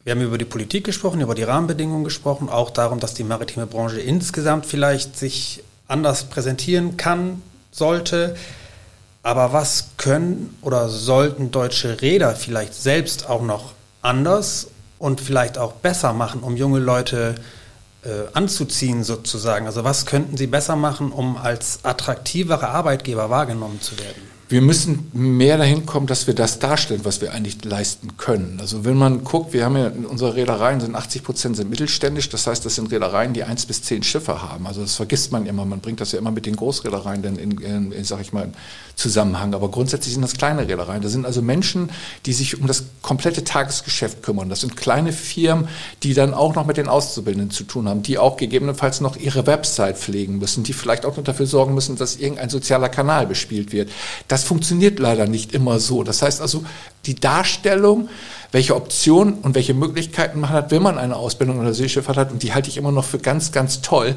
wir 0.03 0.11
haben 0.11 0.21
über 0.21 0.37
die 0.37 0.45
Politik 0.45 0.85
gesprochen, 0.85 1.21
über 1.21 1.35
die 1.35 1.43
Rahmenbedingungen 1.43 2.03
gesprochen, 2.03 2.49
auch 2.49 2.69
darum, 2.69 2.99
dass 2.99 3.13
die 3.13 3.23
maritime 3.23 3.67
Branche 3.67 3.99
insgesamt 3.99 4.65
vielleicht 4.65 5.17
sich 5.17 5.63
anders 5.87 6.23
präsentieren 6.25 6.95
kann, 6.97 7.41
sollte. 7.71 8.35
Aber 9.23 9.51
was 9.51 9.89
können 9.97 10.57
oder 10.61 10.87
sollten 10.87 11.51
deutsche 11.51 12.01
Räder 12.01 12.35
vielleicht 12.35 12.73
selbst 12.73 13.29
auch 13.29 13.41
noch 13.41 13.73
anders 14.01 14.67
und 14.97 15.19
vielleicht 15.19 15.57
auch 15.57 15.73
besser 15.73 16.13
machen, 16.13 16.41
um 16.41 16.55
junge 16.55 16.79
Leute 16.79 17.35
äh, 18.03 18.33
anzuziehen 18.33 19.03
sozusagen? 19.03 19.65
Also 19.65 19.83
was 19.83 20.05
könnten 20.05 20.37
sie 20.37 20.47
besser 20.47 20.77
machen, 20.77 21.11
um 21.11 21.35
als 21.35 21.79
attraktivere 21.83 22.69
Arbeitgeber 22.69 23.29
wahrgenommen 23.29 23.81
zu 23.81 23.99
werden? 23.99 24.38
Wir 24.49 24.61
müssen 24.61 25.11
mehr 25.13 25.59
dahin 25.59 25.85
kommen, 25.85 26.07
dass 26.07 26.25
wir 26.25 26.33
das 26.33 26.57
darstellen, 26.57 27.01
was 27.03 27.21
wir 27.21 27.33
eigentlich 27.33 27.63
leisten 27.63 28.17
können. 28.17 28.57
Also 28.59 28.83
wenn 28.83 28.97
man 28.97 29.23
guckt, 29.23 29.53
wir 29.53 29.63
haben 29.63 29.77
ja 29.77 29.91
unsere 30.09 30.33
Reedereien 30.35 30.81
sind 30.81 30.95
80 30.95 31.23
Prozent 31.23 31.55
sind 31.55 31.69
mittelständisch, 31.69 32.29
das 32.29 32.47
heißt, 32.47 32.65
das 32.65 32.73
sind 32.73 32.91
Reedereien, 32.91 33.33
die 33.33 33.43
eins 33.43 33.67
bis 33.67 33.83
zehn 33.83 34.01
Schiffe 34.01 34.41
haben. 34.41 34.65
Also 34.65 34.81
das 34.81 34.95
vergisst 34.95 35.31
man 35.31 35.45
immer, 35.45 35.65
man 35.65 35.81
bringt 35.81 36.01
das 36.01 36.13
ja 36.13 36.19
immer 36.19 36.31
mit 36.31 36.47
den 36.47 36.55
Großreedereien 36.55 37.21
dann 37.21 37.37
in, 37.37 37.51
in, 37.59 37.91
in 37.91 38.03
sag 38.03 38.21
ich 38.21 38.33
mal, 38.33 38.51
Zusammenhang. 38.99 39.53
Aber 39.53 39.69
grundsätzlich 39.69 40.13
sind 40.13 40.23
das 40.23 40.33
kleine 40.33 40.67
Reedereien. 40.67 41.01
Das 41.01 41.13
sind 41.13 41.25
also 41.25 41.41
Menschen, 41.41 41.89
die 42.25 42.33
sich 42.33 42.59
um 42.59 42.67
das 42.67 42.83
komplette 43.01 43.43
Tagesgeschäft 43.43 44.21
kümmern. 44.23 44.49
Das 44.49 44.61
sind 44.61 44.75
kleine 44.75 45.13
Firmen, 45.13 45.69
die 46.03 46.13
dann 46.13 46.33
auch 46.33 46.53
noch 46.53 46.65
mit 46.65 46.77
den 46.77 46.89
Auszubildenden 46.89 47.49
zu 47.49 47.63
tun 47.63 47.87
haben, 47.87 48.03
die 48.03 48.17
auch 48.17 48.35
gegebenenfalls 48.35 48.99
noch 48.99 49.15
ihre 49.15 49.47
Website 49.47 49.97
pflegen 49.97 50.37
müssen, 50.37 50.63
die 50.63 50.73
vielleicht 50.73 51.05
auch 51.05 51.15
noch 51.15 51.23
dafür 51.23 51.45
sorgen 51.45 51.73
müssen, 51.73 51.95
dass 51.95 52.17
irgendein 52.17 52.49
sozialer 52.49 52.89
Kanal 52.89 53.25
bespielt 53.25 53.71
wird. 53.71 53.89
Das 54.27 54.38
funktioniert 54.43 54.99
leider 54.99 55.27
nicht 55.27 55.53
immer 55.53 55.79
so. 55.79 56.03
Das 56.03 56.21
heißt 56.21 56.41
also, 56.41 56.63
die 57.05 57.15
Darstellung, 57.15 58.09
welche 58.51 58.75
Optionen 58.75 59.35
und 59.35 59.55
welche 59.55 59.73
Möglichkeiten 59.73 60.39
man 60.39 60.49
hat, 60.49 60.71
wenn 60.71 60.81
man 60.81 60.97
eine 60.97 61.15
Ausbildung 61.15 61.59
oder 61.59 61.73
Seeschifffahrt 61.73 62.17
hat, 62.17 62.31
und 62.31 62.43
die 62.43 62.53
halte 62.53 62.69
ich 62.69 62.77
immer 62.77 62.91
noch 62.91 63.05
für 63.05 63.19
ganz, 63.19 63.51
ganz 63.51 63.81
toll, 63.81 64.15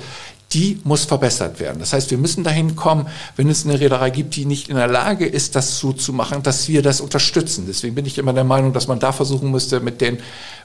die 0.53 0.79
muss 0.85 1.05
verbessert 1.05 1.61
werden. 1.61 1.79
Das 1.79 1.93
heißt, 1.93 2.11
wir 2.11 2.19
müssen 2.19 2.45
dahin 2.45 2.77
kommen, 2.77 3.07
wenn 3.37 3.49
es 3.49 3.65
eine 3.65 3.81
Reederei 3.81 4.11
gibt, 4.11 4.37
die 4.37 4.45
nicht 4.45 4.69
in 4.69 4.77
der 4.77 4.89
Lage 4.89 5.27
ist, 5.27 5.57
das 5.57 5.79
so 5.79 5.93
zu 5.93 6.13
machen, 6.13 6.43
dass 6.43 6.69
wir 6.69 6.83
das 6.83 7.01
unterstützen. 7.01 7.65
Deswegen 7.67 7.95
bin 7.95 8.07
ich 8.07 8.19
immer 8.19 8.33
der 8.33 8.45
Meinung, 8.45 8.73
dass 8.73 8.89
man 8.89 8.99
da 8.99 9.13
versuchen 9.13 9.51
müsste, 9.51 9.81
mit, 9.81 10.01
den, 10.01 10.19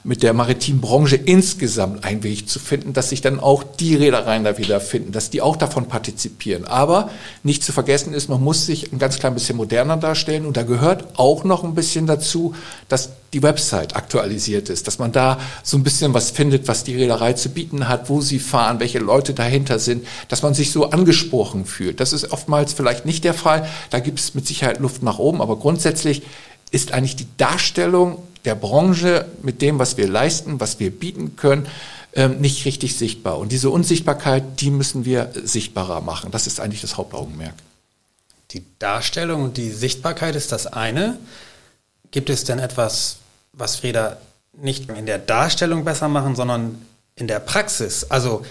mit 0.04 0.22
der 0.22 0.34
maritimen 0.34 0.80
Branche 0.80 1.16
insgesamt 1.16 2.04
einen 2.04 2.22
Weg 2.22 2.48
zu 2.48 2.58
finden, 2.58 2.92
dass 2.92 3.10
sich 3.10 3.20
dann 3.20 3.40
auch 3.40 3.62
die 3.62 3.96
Reedereien 3.96 4.44
da 4.44 4.58
wieder 4.58 4.80
finden, 4.80 5.12
dass 5.12 5.30
die 5.30 5.40
auch 5.40 5.56
davon 5.56 5.86
partizipieren. 5.86 6.64
Aber 6.64 7.10
nicht 7.42 7.64
zu 7.64 7.72
vergessen 7.72 8.12
ist, 8.12 8.28
man 8.28 8.42
muss 8.42 8.66
sich 8.66 8.92
ein 8.92 8.98
ganz 8.98 9.18
klein 9.18 9.34
bisschen 9.34 9.56
moderner 9.56 9.96
darstellen 9.96 10.44
und 10.46 10.56
da 10.56 10.62
gehört 10.62 11.18
auch 11.18 11.44
noch 11.44 11.64
ein 11.64 11.74
bisschen 11.74 12.06
dazu, 12.06 12.54
dass 12.88 13.10
die 13.32 13.42
Website 13.42 13.94
aktualisiert 13.94 14.70
ist, 14.70 14.86
dass 14.86 14.98
man 14.98 15.12
da 15.12 15.38
so 15.62 15.76
ein 15.76 15.82
bisschen 15.82 16.14
was 16.14 16.30
findet, 16.30 16.66
was 16.66 16.84
die 16.84 16.96
Reederei 16.96 17.34
zu 17.34 17.50
bieten 17.50 17.88
hat, 17.88 18.08
wo 18.08 18.20
sie 18.20 18.38
fahren, 18.38 18.80
welche 18.80 18.98
Leute 18.98 19.34
dahinter 19.34 19.78
sind, 19.78 20.06
dass 20.28 20.42
man 20.42 20.54
sich 20.54 20.72
so 20.72 20.90
angesprochen 20.90 21.66
fühlt. 21.66 22.00
Das 22.00 22.12
ist 22.12 22.32
oftmals 22.32 22.72
vielleicht 22.72 23.04
nicht 23.04 23.24
der 23.24 23.34
Fall. 23.34 23.68
Da 23.90 24.00
gibt 24.00 24.18
es 24.18 24.34
mit 24.34 24.46
Sicherheit 24.46 24.80
Luft 24.80 25.02
nach 25.02 25.18
oben, 25.18 25.42
aber 25.42 25.56
grundsätzlich 25.56 26.22
ist 26.70 26.92
eigentlich 26.92 27.16
die 27.16 27.26
Darstellung 27.36 28.22
der 28.44 28.54
Branche 28.54 29.26
mit 29.42 29.60
dem, 29.62 29.78
was 29.78 29.96
wir 29.96 30.08
leisten, 30.08 30.60
was 30.60 30.80
wir 30.80 30.90
bieten 30.90 31.36
können, 31.36 31.66
ähm, 32.14 32.40
nicht 32.40 32.64
richtig 32.64 32.96
sichtbar. 32.96 33.38
Und 33.38 33.52
diese 33.52 33.68
Unsichtbarkeit, 33.70 34.60
die 34.60 34.70
müssen 34.70 35.04
wir 35.04 35.30
sichtbarer 35.34 36.00
machen. 36.00 36.30
Das 36.30 36.46
ist 36.46 36.60
eigentlich 36.60 36.80
das 36.80 36.96
Hauptaugenmerk. 36.96 37.54
Die 38.52 38.64
Darstellung 38.78 39.42
und 39.42 39.56
die 39.58 39.70
Sichtbarkeit 39.70 40.34
ist 40.34 40.52
das 40.52 40.66
eine. 40.66 41.18
Gibt 42.10 42.30
es 42.30 42.44
denn 42.44 42.58
etwas, 42.58 43.18
was 43.52 43.76
Frieda 43.76 44.16
nicht 44.52 44.88
in 44.90 45.06
der 45.06 45.18
Darstellung 45.18 45.84
besser 45.84 46.08
machen, 46.08 46.36
sondern 46.36 46.86
in 47.14 47.28
der 47.28 47.40
Praxis? 47.40 48.04
Also 48.04 48.44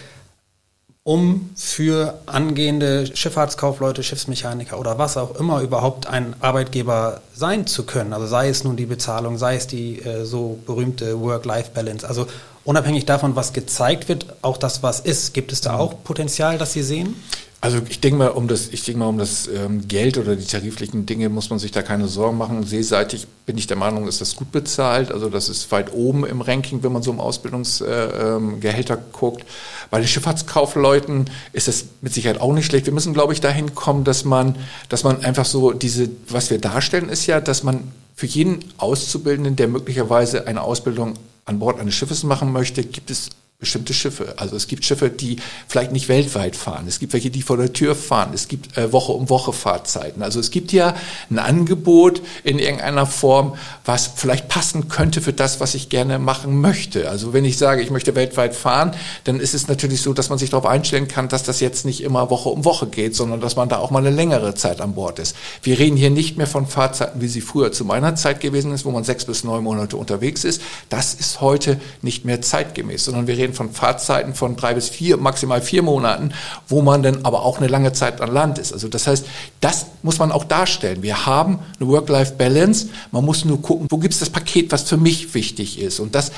um 1.08 1.52
für 1.56 2.20
angehende 2.26 3.16
Schifffahrtskaufleute, 3.16 4.04
Schiffsmechaniker 4.04 4.78
oder 4.78 4.98
was 4.98 5.16
auch 5.16 5.40
immer 5.40 5.62
überhaupt 5.62 6.06
ein 6.06 6.36
Arbeitgeber 6.42 7.22
sein 7.34 7.66
zu 7.66 7.86
können. 7.86 8.12
Also 8.12 8.28
sei 8.28 8.50
es 8.50 8.66
nun 8.66 8.76
die 8.76 8.86
Bezahlung, 8.86 9.38
sei 9.38 9.56
es 9.56 9.68
die 9.68 10.02
äh, 10.02 10.26
so 10.26 10.60
berühmte 10.66 11.22
Work-Life-Balance. 11.22 12.06
Also 12.06 12.28
unabhängig 12.66 13.06
davon, 13.06 13.38
was 13.38 13.54
gezeigt 13.54 14.10
wird, 14.10 14.26
auch 14.42 14.58
das, 14.58 14.84
was 14.84 15.00
ist. 15.00 15.34
Gibt 15.34 15.54
es 15.54 15.62
da 15.62 15.76
mhm. 15.76 15.80
auch 15.80 16.04
Potenzial, 16.04 16.58
das 16.58 16.74
Sie 16.74 16.84
sehen? 16.84 17.16
Also 17.60 17.80
ich 17.90 18.00
denke 18.00 18.20
mal, 18.20 18.30
um 18.30 18.48
das, 18.48 18.68
ich 18.70 18.84
denke 18.84 19.00
mal, 19.00 19.08
um 19.08 19.18
das 19.18 19.48
ähm, 19.48 19.88
Geld 19.88 20.20
oder 20.20 20.36
die 20.36 20.46
tariflichen 20.46 21.08
Dinge 21.08 21.28
muss 21.30 21.50
man 21.50 21.58
sich 21.58 21.72
da 21.72 21.82
keine 21.82 22.08
Sorgen 22.08 22.38
machen. 22.38 22.64
Seeseitig 22.64 23.26
bin 23.48 23.58
ich 23.58 23.66
der 23.66 23.78
Meinung, 23.78 24.08
ist 24.08 24.22
das 24.22 24.36
gut 24.36 24.52
bezahlt. 24.52 25.12
Also 25.12 25.28
das 25.28 25.50
ist 25.50 25.72
weit 25.72 25.92
oben 25.92 26.24
im 26.24 26.42
Ranking, 26.42 26.84
wenn 26.84 26.92
man 26.92 27.02
so 27.02 27.10
um 27.10 27.20
Ausbildungsgehälter 27.20 28.94
äh, 28.94 28.98
ähm, 28.98 29.04
guckt. 29.12 29.44
Bei 29.90 29.98
den 29.98 30.08
Schifffahrtskaufleuten 30.08 31.32
ist 31.52 31.68
das 31.68 31.86
mit 32.02 32.14
Sicherheit 32.14 32.40
auch 32.40 32.54
nicht 32.54 32.68
schlecht. 32.68 32.86
Wir 32.86 32.94
müssen, 32.94 33.16
glaube 33.16 33.34
ich, 33.34 33.42
dahin 33.42 33.74
kommen, 33.74 34.04
dass 34.04 34.24
man, 34.24 34.56
dass 34.90 35.04
man 35.04 35.26
einfach 35.26 35.46
so 35.46 35.74
diese, 35.74 36.10
was 36.30 36.52
wir 36.52 36.60
darstellen, 36.60 37.10
ist 37.10 37.26
ja, 37.26 37.42
dass 37.42 37.64
man 37.64 37.92
für 38.16 38.28
jeden 38.28 38.60
Auszubildenden, 38.78 39.56
der 39.56 39.68
möglicherweise 39.68 40.46
eine 40.46 40.62
Ausbildung 40.62 41.16
an 41.46 41.58
Bord 41.58 41.80
eines 41.80 41.96
Schiffes 41.96 42.24
machen 42.24 42.52
möchte, 42.52 42.84
gibt 42.84 43.10
es 43.10 43.30
bestimmte 43.60 43.96
Schiffe. 43.96 44.36
Also 44.38 44.56
es 44.56 44.68
gibt 44.68 44.86
Schiffe, 44.86 45.10
die 45.10 45.38
vielleicht 45.68 45.92
nicht 45.92 46.10
weltweit 46.10 46.56
fahren. 46.56 46.86
Es 46.88 47.00
gibt 47.00 47.14
welche, 47.14 47.32
die 47.32 47.42
vor 47.42 47.58
der 47.58 47.74
Tür 47.74 47.96
fahren. 47.96 48.30
Es 48.36 48.48
gibt 48.48 48.78
äh, 48.78 48.94
Woche 48.94 49.14
um 49.14 49.32
Woche 49.32 49.52
Fahrzeiten. 49.52 50.22
Also 50.22 50.40
es 50.40 50.52
gibt 50.52 50.72
ja 50.72 50.94
ein 51.32 51.40
Angebot 51.40 52.22
in 52.44 52.60
irgendeiner 52.60 53.08
Form, 53.08 53.56
was 53.84 54.12
vielleicht 54.16 54.48
passen 54.48 54.90
könnte 54.90 55.22
für 55.22 55.34
das, 55.34 55.60
was 55.60 55.74
ich 55.74 55.90
gerne 55.90 56.20
machen 56.20 56.62
möchte. 56.62 57.10
Also 57.10 57.34
wenn 57.34 57.46
ich 57.46 57.58
sage, 57.58 57.82
ich 57.82 57.90
möchte 57.90 58.14
weltweit 58.14 58.54
fahren, 58.54 58.92
dann 59.24 59.40
ist 59.40 59.56
es 59.56 59.68
natürlich 59.68 60.02
so, 60.04 60.14
dass 60.14 60.30
man 60.30 60.38
sich 60.38 60.52
darauf 60.52 60.68
einstellen 60.68 61.08
kann, 61.08 61.28
dass 61.28 61.42
das 61.42 61.60
jetzt 61.60 61.84
nicht 61.84 62.02
immer 62.02 62.30
Woche 62.30 62.50
um 62.50 62.64
Woche 62.64 62.86
geht, 62.86 63.16
sondern 63.16 63.42
dass 63.42 63.56
man 63.56 63.70
da 63.70 63.80
auch 63.80 63.90
mal 63.90 64.06
eine 64.06 64.16
längere 64.16 64.54
Zeit 64.54 64.82
an 64.82 64.94
Bord 64.94 65.18
ist. 65.18 65.36
Wir 65.64 65.80
reden 65.80 65.98
hier 65.98 66.12
nicht 66.12 66.38
mehr 66.38 66.46
von 66.46 66.68
Fahrzeiten, 66.68 67.22
wie 67.22 67.28
sie 67.28 67.42
früher 67.42 67.72
zu 67.72 67.86
meiner 67.86 68.16
Zeit 68.16 68.40
gewesen 68.40 68.72
ist, 68.72 68.86
wo 68.86 68.92
man 68.92 69.04
sechs 69.04 69.26
bis 69.26 69.44
neun 69.44 69.64
Monate 69.64 69.98
unterwegs 69.98 70.44
ist. 70.44 70.62
Das 70.90 71.16
ist 71.16 71.42
heute 71.42 71.82
nicht 72.04 72.24
mehr 72.24 72.40
zeitgemäß, 72.44 73.06
sondern 73.06 73.26
wir 73.26 73.36
reden 73.36 73.47
reden 73.48 73.56
von 73.56 73.72
Fahrzeiten 73.72 74.34
von 74.34 74.56
drei 74.56 74.74
bis 74.74 74.90
vier, 74.90 75.18
maximal 75.18 75.62
vier 75.62 75.82
Monaten, 75.82 76.34
wo 76.68 76.82
man 76.82 77.04
dann 77.04 77.26
aber 77.26 77.44
auch 77.44 77.58
eine 77.58 77.68
lange 77.68 77.94
Zeit 77.94 78.22
an 78.22 78.32
Land 78.32 78.60
ist. 78.60 78.74
Also 78.74 78.88
das 78.88 79.08
heißt, 79.08 79.26
das 79.62 79.88
muss 80.04 80.20
man 80.20 80.32
auch 80.32 80.44
darstellen. 80.44 81.02
Wir 81.02 81.26
haben 81.26 81.60
eine 81.80 81.90
Work-Life-Balance. 81.90 82.90
Man 83.12 83.26
muss 83.26 83.46
nur 83.46 83.62
gucken, 83.62 83.88
wo 83.90 83.98
gibt 83.98 84.14
es 84.14 84.20
das 84.20 84.30
Paket, 84.30 84.72
was 84.72 84.84
für 84.84 84.98
mich 84.98 85.34
wichtig 85.34 85.80
ist. 85.80 86.00
Und 86.00 86.16
das 86.16 86.32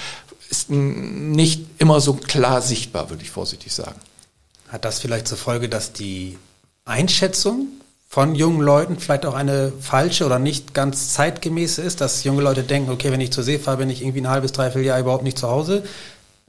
ist 0.49 0.69
nicht 0.69 1.65
immer 1.77 1.99
so 2.01 2.13
klar 2.13 2.61
sichtbar, 2.61 3.09
würde 3.09 3.23
ich 3.23 3.31
vorsichtig 3.31 3.73
sagen. 3.73 3.99
Hat 4.69 4.85
das 4.85 4.99
vielleicht 4.99 5.27
zur 5.27 5.37
Folge, 5.37 5.67
dass 5.67 5.93
die 5.93 6.37
Einschätzung 6.85 7.67
von 8.07 8.33
jungen 8.33 8.61
Leuten 8.61 8.97
vielleicht 8.97 9.27
auch 9.27 9.35
eine 9.35 9.71
falsche 9.79 10.25
oder 10.25 10.39
nicht 10.39 10.73
ganz 10.73 11.13
zeitgemäße 11.13 11.83
ist, 11.83 12.01
dass 12.01 12.23
junge 12.23 12.41
Leute 12.41 12.63
denken, 12.63 12.89
okay, 12.89 13.11
wenn 13.11 13.21
ich 13.21 13.31
zur 13.31 13.43
See 13.43 13.59
fahre, 13.59 13.77
bin 13.77 13.91
ich 13.91 14.01
irgendwie 14.01 14.21
ein 14.21 14.29
halbes, 14.29 14.51
dreiviertel 14.51 14.85
Jahr 14.85 14.99
überhaupt 14.99 15.23
nicht 15.23 15.37
zu 15.37 15.47
Hause. 15.47 15.83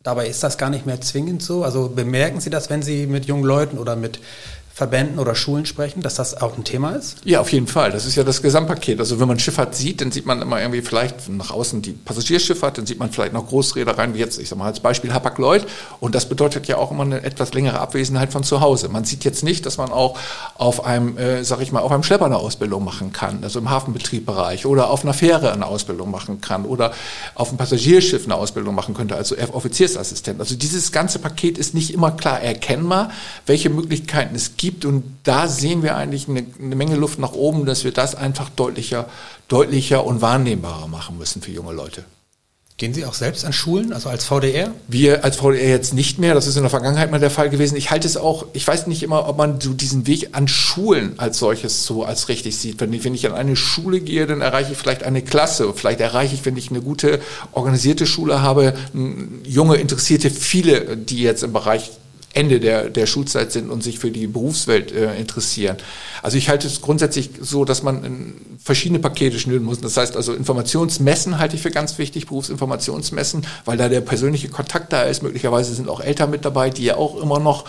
Dabei 0.02 0.28
ist 0.28 0.42
das 0.42 0.56
gar 0.56 0.70
nicht 0.70 0.86
mehr 0.86 1.00
zwingend 1.02 1.42
so. 1.42 1.62
Also 1.62 1.90
bemerken 1.90 2.40
Sie 2.40 2.48
das, 2.48 2.70
wenn 2.70 2.82
Sie 2.82 3.06
mit 3.06 3.26
jungen 3.26 3.44
Leuten 3.44 3.76
oder 3.76 3.96
mit 3.96 4.18
Verbänden 4.72 5.18
oder 5.18 5.34
Schulen 5.34 5.66
sprechen, 5.66 6.00
dass 6.00 6.14
das 6.14 6.40
auch 6.40 6.56
ein 6.56 6.64
Thema 6.64 6.92
ist? 6.92 7.18
Ja, 7.24 7.40
auf 7.40 7.52
jeden 7.52 7.66
Fall. 7.66 7.90
Das 7.90 8.06
ist 8.06 8.14
ja 8.14 8.24
das 8.24 8.40
Gesamtpaket. 8.40 8.98
Also 8.98 9.20
wenn 9.20 9.28
man 9.28 9.38
Schifffahrt 9.38 9.74
sieht, 9.74 10.00
dann 10.00 10.10
sieht 10.10 10.24
man 10.24 10.40
immer 10.40 10.58
irgendwie 10.58 10.80
vielleicht 10.80 11.28
nach 11.28 11.50
außen 11.50 11.82
die 11.82 11.92
Passagierschifffahrt, 11.92 12.78
dann 12.78 12.86
sieht 12.86 12.98
man 12.98 13.10
vielleicht 13.10 13.34
noch 13.34 13.46
Großreedereien, 13.46 14.14
wie 14.14 14.20
jetzt, 14.20 14.38
ich 14.38 14.48
sag 14.48 14.58
mal 14.58 14.66
als 14.66 14.80
Beispiel 14.80 15.12
Hapag-Lloyd. 15.12 15.66
Und 15.98 16.14
das 16.14 16.28
bedeutet 16.28 16.66
ja 16.66 16.78
auch 16.78 16.92
immer 16.92 17.02
eine 17.02 17.22
etwas 17.22 17.52
längere 17.52 17.78
Abwesenheit 17.78 18.32
von 18.32 18.42
zu 18.42 18.62
Hause. 18.62 18.88
Man 18.88 19.04
sieht 19.04 19.24
jetzt 19.24 19.42
nicht, 19.42 19.66
dass 19.66 19.76
man 19.76 19.92
auch 19.92 20.18
auf 20.56 20.84
einem, 20.84 21.18
äh, 21.18 21.44
sag 21.44 21.60
ich 21.60 21.72
mal, 21.72 21.80
auf 21.80 21.92
einem 21.92 22.02
Schlepper 22.02 22.24
eine 22.24 22.38
Ausbildung 22.38 22.82
machen 22.82 23.12
kann, 23.12 23.40
also 23.42 23.58
im 23.58 23.68
Hafenbetriebbereich 23.68 24.64
oder 24.64 24.88
auf 24.88 25.02
einer 25.02 25.14
Fähre 25.14 25.52
eine 25.52 25.66
Ausbildung 25.66 26.10
machen 26.10 26.40
kann 26.40 26.64
oder 26.64 26.92
auf 27.34 27.48
einem 27.48 27.58
Passagierschiff 27.58 28.24
eine 28.24 28.36
Ausbildung 28.36 28.74
machen 28.74 28.94
könnte, 28.94 29.14
also 29.14 29.36
Offiziersassistent. 29.52 30.40
Also 30.40 30.54
dieses 30.54 30.90
ganze 30.90 31.18
Paket 31.18 31.58
ist 31.58 31.74
nicht 31.74 31.92
immer 31.92 32.12
klar 32.12 32.40
erkennbar, 32.40 33.10
welche 33.44 33.68
Möglichkeiten 33.68 34.34
es 34.34 34.56
gibt 34.56 34.59
und 34.84 35.04
da 35.24 35.48
sehen 35.48 35.82
wir 35.82 35.96
eigentlich 35.96 36.28
eine, 36.28 36.44
eine, 36.58 36.76
Menge 36.76 36.96
Luft 36.96 37.18
nach 37.18 37.32
oben, 37.32 37.64
dass 37.66 37.84
wir 37.84 37.92
das 37.92 38.14
einfach 38.14 38.50
deutlicher, 38.50 39.08
deutlicher 39.48 40.04
und 40.04 40.20
wahrnehmbarer 40.20 40.86
machen 40.86 41.16
müssen 41.18 41.40
für 41.40 41.50
junge 41.50 41.72
Leute. 41.72 42.04
Gehen 42.76 42.94
Sie 42.94 43.04
auch 43.04 43.12
selbst 43.12 43.44
an 43.44 43.52
Schulen, 43.52 43.92
also 43.92 44.08
als 44.08 44.24
VDR? 44.24 44.70
Wir 44.88 45.22
als 45.22 45.36
VDR 45.36 45.68
jetzt 45.68 45.92
nicht 45.92 46.18
mehr, 46.18 46.32
das 46.32 46.46
ist 46.46 46.56
in 46.56 46.62
der 46.62 46.70
Vergangenheit 46.70 47.10
mal 47.10 47.20
der 47.20 47.30
Fall 47.30 47.50
gewesen. 47.50 47.76
Ich 47.76 47.90
halte 47.90 48.06
es 48.08 48.16
auch, 48.16 48.46
ich 48.54 48.66
weiß 48.66 48.86
nicht 48.86 49.02
immer, 49.02 49.28
ob 49.28 49.36
man 49.36 49.60
so 49.60 49.74
diesen 49.74 50.06
Weg 50.06 50.30
an 50.32 50.48
Schulen 50.48 51.18
als 51.18 51.38
solches 51.38 51.84
so 51.84 52.04
als 52.04 52.30
richtig 52.30 52.56
sieht. 52.56 52.80
Wenn 52.80 52.92
ich, 52.94 53.04
wenn 53.04 53.14
ich 53.14 53.26
an 53.26 53.34
eine 53.34 53.54
Schule 53.54 54.00
gehe, 54.00 54.26
dann 54.26 54.40
erreiche 54.40 54.72
ich 54.72 54.78
vielleicht 54.78 55.02
eine 55.02 55.20
Klasse. 55.20 55.72
Vielleicht 55.74 56.00
erreiche 56.00 56.34
ich, 56.34 56.46
wenn 56.46 56.56
ich 56.56 56.70
eine 56.70 56.80
gute 56.80 57.20
organisierte 57.52 58.06
Schule 58.06 58.40
habe, 58.40 58.72
junge, 59.44 59.76
interessierte, 59.76 60.30
viele, 60.30 60.96
die 60.96 61.20
jetzt 61.20 61.42
im 61.42 61.52
Bereich 61.52 61.90
Ende 62.32 62.60
der, 62.60 62.90
der 62.90 63.06
Schulzeit 63.06 63.50
sind 63.50 63.70
und 63.70 63.82
sich 63.82 63.98
für 63.98 64.10
die 64.10 64.28
Berufswelt 64.28 64.92
äh, 64.92 65.16
interessieren. 65.16 65.76
Also 66.22 66.36
ich 66.36 66.48
halte 66.48 66.68
es 66.68 66.80
grundsätzlich 66.80 67.30
so, 67.40 67.64
dass 67.64 67.82
man 67.82 68.04
in 68.04 68.34
verschiedene 68.62 69.00
Pakete 69.00 69.38
schnüren 69.38 69.64
muss. 69.64 69.80
Das 69.80 69.96
heißt 69.96 70.16
also 70.16 70.34
Informationsmessen 70.34 71.38
halte 71.38 71.56
ich 71.56 71.62
für 71.62 71.70
ganz 71.72 71.98
wichtig, 71.98 72.26
Berufsinformationsmessen, 72.26 73.46
weil 73.64 73.76
da 73.76 73.88
der 73.88 74.00
persönliche 74.00 74.48
Kontakt 74.48 74.92
da 74.92 75.02
ist. 75.02 75.22
Möglicherweise 75.22 75.74
sind 75.74 75.88
auch 75.88 76.00
Eltern 76.00 76.30
mit 76.30 76.44
dabei, 76.44 76.70
die 76.70 76.84
ja 76.84 76.96
auch 76.96 77.20
immer 77.20 77.40
noch 77.40 77.64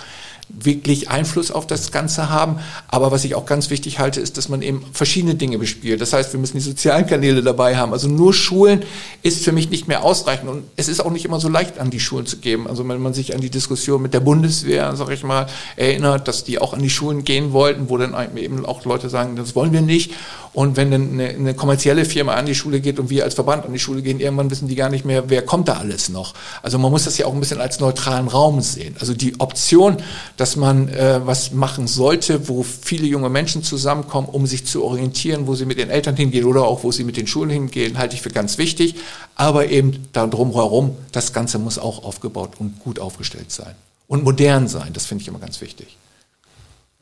wirklich 0.60 1.10
Einfluss 1.10 1.52
auf 1.52 1.68
das 1.68 1.92
Ganze 1.92 2.30
haben. 2.30 2.60
Aber 2.88 3.12
was 3.12 3.24
ich 3.24 3.36
auch 3.36 3.46
ganz 3.46 3.70
wichtig 3.70 4.00
halte, 4.00 4.20
ist, 4.20 4.38
dass 4.38 4.50
man 4.50 4.62
eben 4.62 4.84
verschiedene 4.94 5.36
Dinge 5.36 5.58
bespielt. 5.58 6.02
Das 6.02 6.14
heißt, 6.14 6.34
wir 6.34 6.40
müssen 6.40 6.58
die 6.58 6.64
sozialen 6.64 7.06
Kanäle 7.06 7.42
dabei 7.42 7.78
haben. 7.78 7.94
Also 7.94 8.08
nur 8.08 8.34
Schulen 8.34 8.84
ist 9.24 9.44
für 9.44 9.52
mich 9.52 9.70
nicht 9.70 9.88
mehr 9.88 10.04
ausreichend. 10.04 10.50
Und 10.50 10.64
es 10.76 10.88
ist 10.88 11.00
auch 11.00 11.12
nicht 11.12 11.26
immer 11.26 11.40
so 11.40 11.50
leicht, 11.50 11.80
an 11.80 11.90
die 11.90 12.00
Schulen 12.00 12.26
zu 12.26 12.38
geben. 12.38 12.68
Also 12.68 12.88
wenn 12.88 13.02
man 13.02 13.14
sich 13.14 13.34
an 13.36 13.42
die 13.42 13.50
Diskussion 13.50 14.02
mit 14.02 14.14
der 14.14 14.20
Bundeswehr, 14.20 14.96
sag 14.96 15.10
ich 15.10 15.24
mal, 15.24 15.48
erinnert, 15.76 16.28
dass 16.28 16.44
die 16.44 16.60
auch 16.60 16.74
an 16.74 16.82
die 16.82 16.90
Schulen 16.90 17.24
gehen 17.24 17.54
wollten, 17.54 17.90
wo 17.90 17.98
dann 17.98 18.16
eben 18.38 18.66
auch 18.66 18.86
Leute 18.86 19.10
sagen, 19.10 19.36
das 19.36 19.56
wollen 19.56 19.74
wir 19.74 19.82
nicht. 19.82 20.12
Und 20.54 20.76
wenn 20.76 20.92
dann 20.92 21.14
eine, 21.14 21.30
eine 21.30 21.54
kommerzielle 21.54 22.04
Firma 22.04 22.34
an 22.34 22.46
die 22.46 22.56
Schule 22.56 22.82
geht 22.82 23.00
und 23.00 23.10
wir 23.10 23.24
als 23.24 23.36
Verband 23.36 23.66
an 23.66 23.72
die 23.72 23.80
Schule 23.80 24.02
gehen, 24.02 24.20
irgendwann 24.20 24.52
wissen 24.52 24.68
die 24.68 24.76
gar 24.76 24.90
nicht 24.90 25.06
mehr, 25.06 25.30
wer 25.30 25.44
kommt 25.44 25.70
da 25.70 25.74
alles 25.74 26.10
noch. 26.10 26.34
Also 26.62 26.78
man 26.78 26.92
muss 26.92 27.06
das 27.06 27.18
ja 27.18 27.26
auch 27.26 27.34
ein 27.34 27.40
bisschen 27.40 27.62
als 27.62 27.80
neutralen 27.80 28.28
Raum 28.28 28.60
sehen. 28.60 28.96
Also 29.00 29.14
die 29.14 29.40
Option, 29.40 29.98
dass 30.42 30.56
man 30.56 30.90
äh, 30.90 31.22
was 31.24 31.52
machen 31.52 31.86
sollte, 31.86 32.48
wo 32.48 32.64
viele 32.64 33.06
junge 33.06 33.30
Menschen 33.30 33.62
zusammenkommen, 33.62 34.28
um 34.28 34.48
sich 34.48 34.66
zu 34.66 34.84
orientieren, 34.84 35.46
wo 35.46 35.54
sie 35.54 35.66
mit 35.66 35.78
den 35.78 35.92
Eltern 35.92 36.16
hingehen 36.16 36.46
oder 36.46 36.64
auch 36.64 36.84
wo 36.84 36.92
sie 36.92 37.04
mit 37.04 37.16
den 37.16 37.28
Schulen 37.28 37.52
hingehen, 37.52 38.00
halte 38.00 38.16
ich 38.16 38.24
für 38.24 38.32
ganz 38.32 38.58
wichtig. 38.58 38.96
Aber 39.36 39.68
eben 39.68 40.08
da 40.14 40.26
drumherum, 40.26 40.98
das 41.12 41.32
Ganze 41.32 41.60
muss 41.60 41.78
auch 41.78 42.04
aufgebaut 42.04 42.54
und 42.58 42.80
gut 42.80 42.98
aufgestellt 42.98 43.52
sein. 43.52 43.76
Und 44.08 44.24
modern 44.24 44.68
sein, 44.68 44.94
das 44.94 45.06
finde 45.06 45.22
ich 45.22 45.28
immer 45.28 45.38
ganz 45.38 45.62
wichtig. 45.62 45.96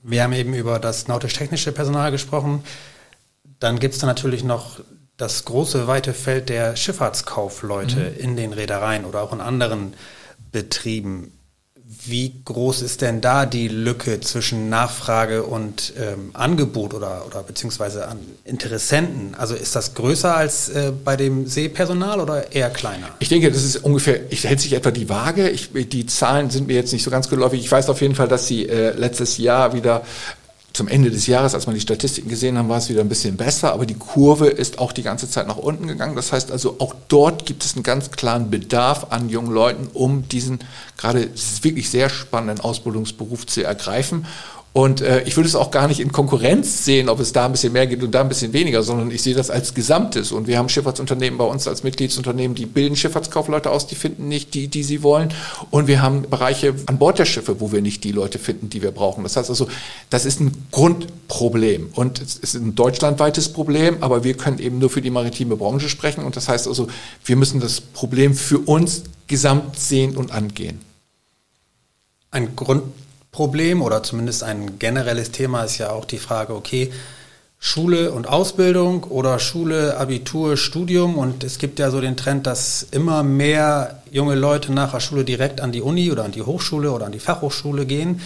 Wir 0.04 0.24
haben 0.24 0.34
eben 0.34 0.54
über 0.54 0.78
das 0.78 1.08
nautisch-technische 1.08 1.72
Personal 1.72 2.12
gesprochen. 2.12 2.66
Dann 3.62 3.80
gibt 3.80 3.94
es 3.94 4.02
da 4.02 4.08
natürlich 4.08 4.44
noch 4.44 4.82
das 5.16 5.46
große, 5.46 5.88
weite 5.88 6.14
Feld 6.14 6.50
der 6.50 6.76
Schifffahrtskaufleute 6.76 8.16
mhm. 8.18 8.20
in 8.22 8.36
den 8.36 8.52
Reedereien 8.52 9.06
oder 9.06 9.22
auch 9.22 9.32
in 9.32 9.40
anderen 9.40 9.94
Betrieben. 10.52 11.32
Wie 12.06 12.34
groß 12.46 12.84
ist 12.84 13.02
denn 13.02 13.20
da 13.20 13.48
die 13.48 13.68
Lücke 13.68 14.20
zwischen 14.20 14.70
Nachfrage 14.70 15.42
und 15.42 15.94
ähm, 16.00 16.30
Angebot 16.34 16.94
oder, 16.94 17.26
oder 17.26 17.42
beziehungsweise 17.42 18.08
an 18.08 18.20
Interessenten? 18.46 19.34
Also 19.36 19.56
ist 19.56 19.76
das 19.76 19.96
größer 19.96 20.38
als 20.38 20.70
äh, 20.70 20.92
bei 21.04 21.18
dem 21.18 21.48
Seepersonal 21.48 22.20
oder 22.20 22.52
eher 22.52 22.70
kleiner? 22.70 23.08
Ich 23.18 23.30
denke, 23.30 23.52
das 23.52 23.64
ist 23.64 23.78
ungefähr, 23.78 24.32
ich 24.32 24.44
hält 24.44 24.60
sich 24.60 24.74
etwa 24.74 24.92
die 24.92 25.10
Waage. 25.10 25.50
Ich, 25.50 25.72
die 25.74 26.06
Zahlen 26.06 26.52
sind 26.52 26.68
mir 26.68 26.76
jetzt 26.76 26.94
nicht 26.94 27.02
so 27.02 27.10
ganz 27.10 27.28
geläufig. 27.28 27.60
Ich 27.60 27.72
weiß 27.72 27.90
auf 27.90 28.02
jeden 28.02 28.14
Fall, 28.14 28.28
dass 28.28 28.46
sie 28.46 28.70
äh, 28.70 28.92
letztes 28.92 29.40
Jahr 29.40 29.74
wieder 29.74 30.04
zum 30.74 30.88
Ende 30.88 31.10
des 31.10 31.28
Jahres, 31.28 31.56
als 31.56 31.66
man 31.66 31.76
die 31.76 31.82
Statistiken 31.82 32.30
gesehen 32.30 32.58
haben, 32.58 32.70
war 32.70 32.78
es 32.78 32.90
wieder 32.90 33.02
ein 33.02 33.10
bisschen 33.10 33.38
besser, 33.38 33.74
aber 33.74 33.86
die 33.86 33.96
Kurve 33.96 34.48
ist 34.48 34.80
auch 34.80 34.92
die 34.92 35.04
ganze 35.04 35.30
Zeit 35.30 35.48
nach 35.48 35.58
unten 35.58 35.88
gegangen. 35.88 36.16
Das 36.16 36.32
heißt 36.32 36.52
also, 36.52 36.76
auch 36.80 36.96
dort 37.08 37.46
gibt 37.46 37.66
es 37.66 37.74
einen 37.74 37.84
ganz 37.84 38.12
klaren 38.12 38.50
Bedarf 38.50 39.08
an 39.10 39.30
jungen 39.30 39.52
Leuten, 39.52 39.90
um 39.94 40.28
diesen 40.30 40.60
gerade 40.98 41.30
wirklich 41.62 41.90
sehr 41.90 42.10
spannenden 42.10 42.64
Ausbildungsberuf 42.64 43.48
zu 43.48 43.64
ergreifen. 43.64 44.26
Und 44.80 45.02
äh, 45.02 45.24
ich 45.24 45.36
würde 45.36 45.50
es 45.50 45.56
auch 45.56 45.72
gar 45.72 45.90
nicht 45.90 46.00
in 46.00 46.14
Konkurrenz 46.14 46.86
sehen, 46.86 47.10
ob 47.10 47.20
es 47.20 47.34
da 47.34 47.46
ein 47.46 47.52
bisschen 47.52 47.74
mehr 47.74 47.86
geht 47.86 48.02
und 48.02 48.16
da 48.16 48.22
ein 48.22 48.30
bisschen 48.30 48.54
weniger, 48.54 48.82
sondern 48.82 49.12
ich 49.12 49.22
sehe 49.22 49.36
das 49.36 49.50
als 49.50 49.74
Gesamtes. 49.74 50.32
Und 50.32 50.48
wir 50.48 50.58
haben 50.58 50.70
Schifffahrtsunternehmen 50.70 51.38
bei 51.38 51.44
uns 51.44 51.68
als 51.68 51.84
Mitgliedsunternehmen, 51.84 52.56
die 52.56 52.66
bilden 52.66 52.96
Schifffahrtskaufleute 52.96 53.72
aus, 53.72 53.88
die 53.88 53.96
finden 53.96 54.30
nicht 54.30 54.54
die, 54.54 54.70
die 54.70 54.84
sie 54.84 55.04
wollen. 55.04 55.34
Und 55.70 55.88
wir 55.88 56.02
haben 56.02 56.22
Bereiche 56.22 56.76
an 56.86 56.98
Bord 56.98 57.20
der 57.20 57.26
Schiffe, 57.26 57.60
wo 57.60 57.74
wir 57.74 57.82
nicht 57.82 58.06
die 58.06 58.14
Leute 58.14 58.40
finden, 58.40 58.70
die 58.70 58.82
wir 58.82 58.92
brauchen. 58.92 59.24
Das 59.24 59.36
heißt 59.36 59.50
also, 59.50 59.68
das 60.10 60.24
ist 60.24 60.40
ein 60.40 60.54
Grundproblem. 60.72 61.90
Und 61.94 62.22
es 62.22 62.38
ist 62.38 62.54
ein 62.54 62.74
deutschlandweites 62.74 63.52
Problem, 63.52 63.98
aber 64.00 64.24
wir 64.24 64.36
können 64.36 64.60
eben 64.60 64.80
nur 64.80 64.90
für 64.90 65.02
die 65.02 65.10
maritime 65.10 65.58
Branche 65.58 65.90
sprechen. 65.90 66.24
Und 66.24 66.38
das 66.38 66.48
heißt 66.48 66.70
also, 66.70 66.88
wir 67.26 67.36
müssen 67.36 67.60
das 67.60 67.82
Problem 67.82 68.34
für 68.34 68.60
uns 68.60 69.04
gesamt 69.28 69.78
sehen 69.78 70.16
und 70.16 70.32
angehen. 70.32 70.80
Ein 72.32 72.56
Grund 72.56 72.84
Problem 73.40 73.82
oder 73.82 74.04
zumindest 74.04 74.44
ein 74.44 74.80
generelles 74.80 75.32
Thema 75.32 75.64
ist 75.64 75.78
ja 75.78 75.92
auch 75.92 76.04
die 76.04 76.18
Frage, 76.18 76.54
okay, 76.54 76.92
Schule 77.58 78.12
und 78.12 78.28
Ausbildung 78.28 79.06
oder 79.06 79.40
Schule, 79.40 79.96
Abitur, 79.96 80.58
Studium 80.58 81.18
und 81.18 81.46
es 81.46 81.58
gibt 81.58 81.80
ja 81.80 81.90
so 81.90 82.02
den 82.02 82.18
Trend, 82.18 82.46
dass 82.46 82.86
immer 82.92 83.24
mehr 83.24 84.04
junge 84.12 84.36
Leute 84.36 84.74
nach 84.74 84.92
der 84.92 85.00
Schule 85.00 85.24
direkt 85.24 85.62
an 85.62 85.72
die 85.72 85.82
Uni 85.82 86.12
oder 86.12 86.26
an 86.26 86.34
die 86.34 86.42
Hochschule 86.42 86.92
oder 86.92 87.06
an 87.06 87.14
die 87.14 87.20
Fachhochschule 87.20 87.86
gehen. 87.86 88.20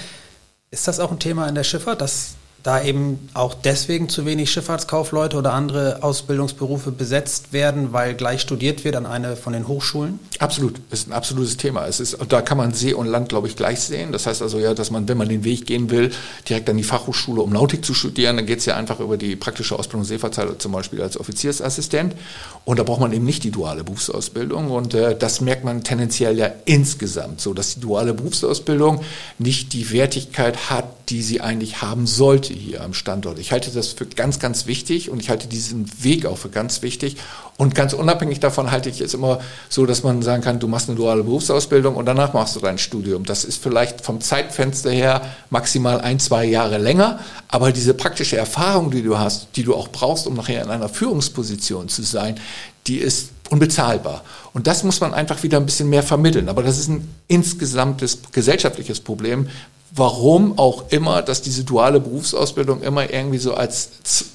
Ist 0.71 0.87
das 0.87 0.99
auch 0.99 1.11
ein 1.11 1.19
Thema 1.19 1.47
in 1.47 1.53
der 1.53 1.63
Schifffahrt, 1.63 2.01
dass 2.01 2.33
da 2.63 2.81
eben 2.81 3.29
auch 3.33 3.53
deswegen 3.53 4.07
zu 4.07 4.25
wenig 4.25 4.49
Schifffahrtskaufleute 4.49 5.35
oder 5.37 5.51
andere 5.51 6.01
Ausbildungsberufe 6.01 6.91
besetzt 6.91 7.51
werden, 7.51 7.91
weil 7.91 8.15
gleich 8.15 8.39
studiert 8.39 8.85
wird 8.85 8.95
an 8.95 9.05
eine 9.05 9.35
von 9.35 9.51
den 9.51 9.67
Hochschulen? 9.67 10.19
Absolut, 10.39 10.79
das 10.89 11.01
ist 11.01 11.09
ein 11.09 11.13
absolutes 11.13 11.57
Thema. 11.57 11.85
Es 11.87 11.99
ist, 11.99 12.17
da 12.29 12.41
kann 12.41 12.57
man 12.57 12.73
See 12.73 12.93
und 12.93 13.07
Land, 13.07 13.27
glaube 13.27 13.49
ich, 13.49 13.57
gleich 13.57 13.81
sehen. 13.81 14.13
Das 14.13 14.25
heißt 14.25 14.41
also 14.41 14.59
ja, 14.59 14.73
dass 14.73 14.91
man, 14.91 15.09
wenn 15.09 15.17
man 15.17 15.27
den 15.27 15.43
Weg 15.43 15.65
gehen 15.65 15.89
will, 15.89 16.11
direkt 16.47 16.69
an 16.69 16.77
die 16.77 16.83
Fachhochschule, 16.83 17.41
um 17.41 17.51
Nautik 17.51 17.83
zu 17.83 17.93
studieren, 17.93 18.37
dann 18.37 18.45
geht 18.45 18.59
es 18.59 18.65
ja 18.65 18.77
einfach 18.77 19.01
über 19.01 19.17
die 19.17 19.35
praktische 19.35 19.77
Ausbildung 19.77 20.05
Seefahrtzeit, 20.05 20.61
zum 20.61 20.71
Beispiel 20.71 21.01
als 21.01 21.19
Offiziersassistent. 21.19 22.15
Und 22.65 22.79
da 22.79 22.83
braucht 22.83 23.01
man 23.01 23.11
eben 23.11 23.25
nicht 23.25 23.43
die 23.43 23.51
duale 23.51 23.83
Berufsausbildung. 23.83 24.71
Und 24.71 24.93
äh, 24.93 25.17
das 25.17 25.41
merkt 25.41 25.65
man 25.65 25.83
tendenziell 25.83 26.37
ja 26.37 26.49
insgesamt 26.65 27.41
so, 27.41 27.53
dass 27.53 27.75
die 27.75 27.81
duale 27.81 28.13
Berufsausbildung 28.13 29.01
nicht 29.37 29.73
die 29.73 29.91
Wertigkeit 29.91 30.69
hat, 30.69 30.85
die 31.09 31.21
sie 31.21 31.41
eigentlich 31.41 31.81
haben 31.81 32.07
sollte 32.07 32.53
hier 32.53 32.81
am 32.81 32.93
Standort. 32.93 33.37
Ich 33.39 33.51
halte 33.51 33.71
das 33.71 33.89
für 33.89 34.05
ganz, 34.05 34.39
ganz 34.39 34.65
wichtig 34.65 35.09
und 35.09 35.19
ich 35.19 35.29
halte 35.29 35.47
diesen 35.47 35.91
Weg 36.03 36.25
auch 36.25 36.37
für 36.37 36.49
ganz 36.49 36.81
wichtig. 36.81 37.17
Und 37.57 37.75
ganz 37.75 37.93
unabhängig 37.93 38.39
davon 38.39 38.71
halte 38.71 38.89
ich 38.89 38.99
es 38.99 39.13
immer 39.13 39.39
so, 39.69 39.85
dass 39.85 40.03
man 40.03 40.21
sagen 40.23 40.41
kann, 40.41 40.59
du 40.59 40.67
machst 40.67 40.89
eine 40.89 40.97
duale 40.97 41.23
Berufsausbildung 41.23 41.95
und 41.95 42.05
danach 42.05 42.33
machst 42.33 42.55
du 42.55 42.59
dein 42.59 42.77
Studium. 42.77 43.25
Das 43.25 43.43
ist 43.43 43.61
vielleicht 43.61 44.01
vom 44.01 44.21
Zeitfenster 44.21 44.89
her 44.89 45.21
maximal 45.49 46.01
ein, 46.01 46.19
zwei 46.19 46.45
Jahre 46.45 46.79
länger, 46.79 47.19
aber 47.47 47.71
diese 47.71 47.93
praktische 47.93 48.37
Erfahrung, 48.37 48.89
die 48.89 49.03
du 49.03 49.19
hast, 49.19 49.49
die 49.55 49.63
du 49.63 49.75
auch 49.75 49.89
brauchst, 49.89 50.25
um 50.25 50.33
nachher 50.33 50.63
in 50.63 50.69
einer 50.69 50.89
Führungsposition 50.89 51.89
zu 51.89 52.01
sein, 52.01 52.39
die 52.87 52.97
ist 52.97 53.29
unbezahlbar. 53.49 54.23
Und 54.53 54.67
das 54.67 54.83
muss 54.83 54.99
man 54.99 55.13
einfach 55.13 55.41
wieder 55.43 55.57
ein 55.57 55.65
bisschen 55.65 55.89
mehr 55.89 56.03
vermitteln. 56.03 56.49
Aber 56.49 56.63
das 56.63 56.79
ist 56.79 56.89
ein 56.89 57.07
insgesamtes 57.27 58.19
gesellschaftliches 58.31 58.99
Problem, 58.99 59.47
warum 59.95 60.57
auch 60.57 60.89
immer, 60.89 61.21
dass 61.21 61.43
diese 61.43 61.63
duale 61.63 61.99
Berufsausbildung 61.99 62.81
immer 62.81 63.13
irgendwie 63.13 63.37
so 63.37 63.53
als 63.53 63.89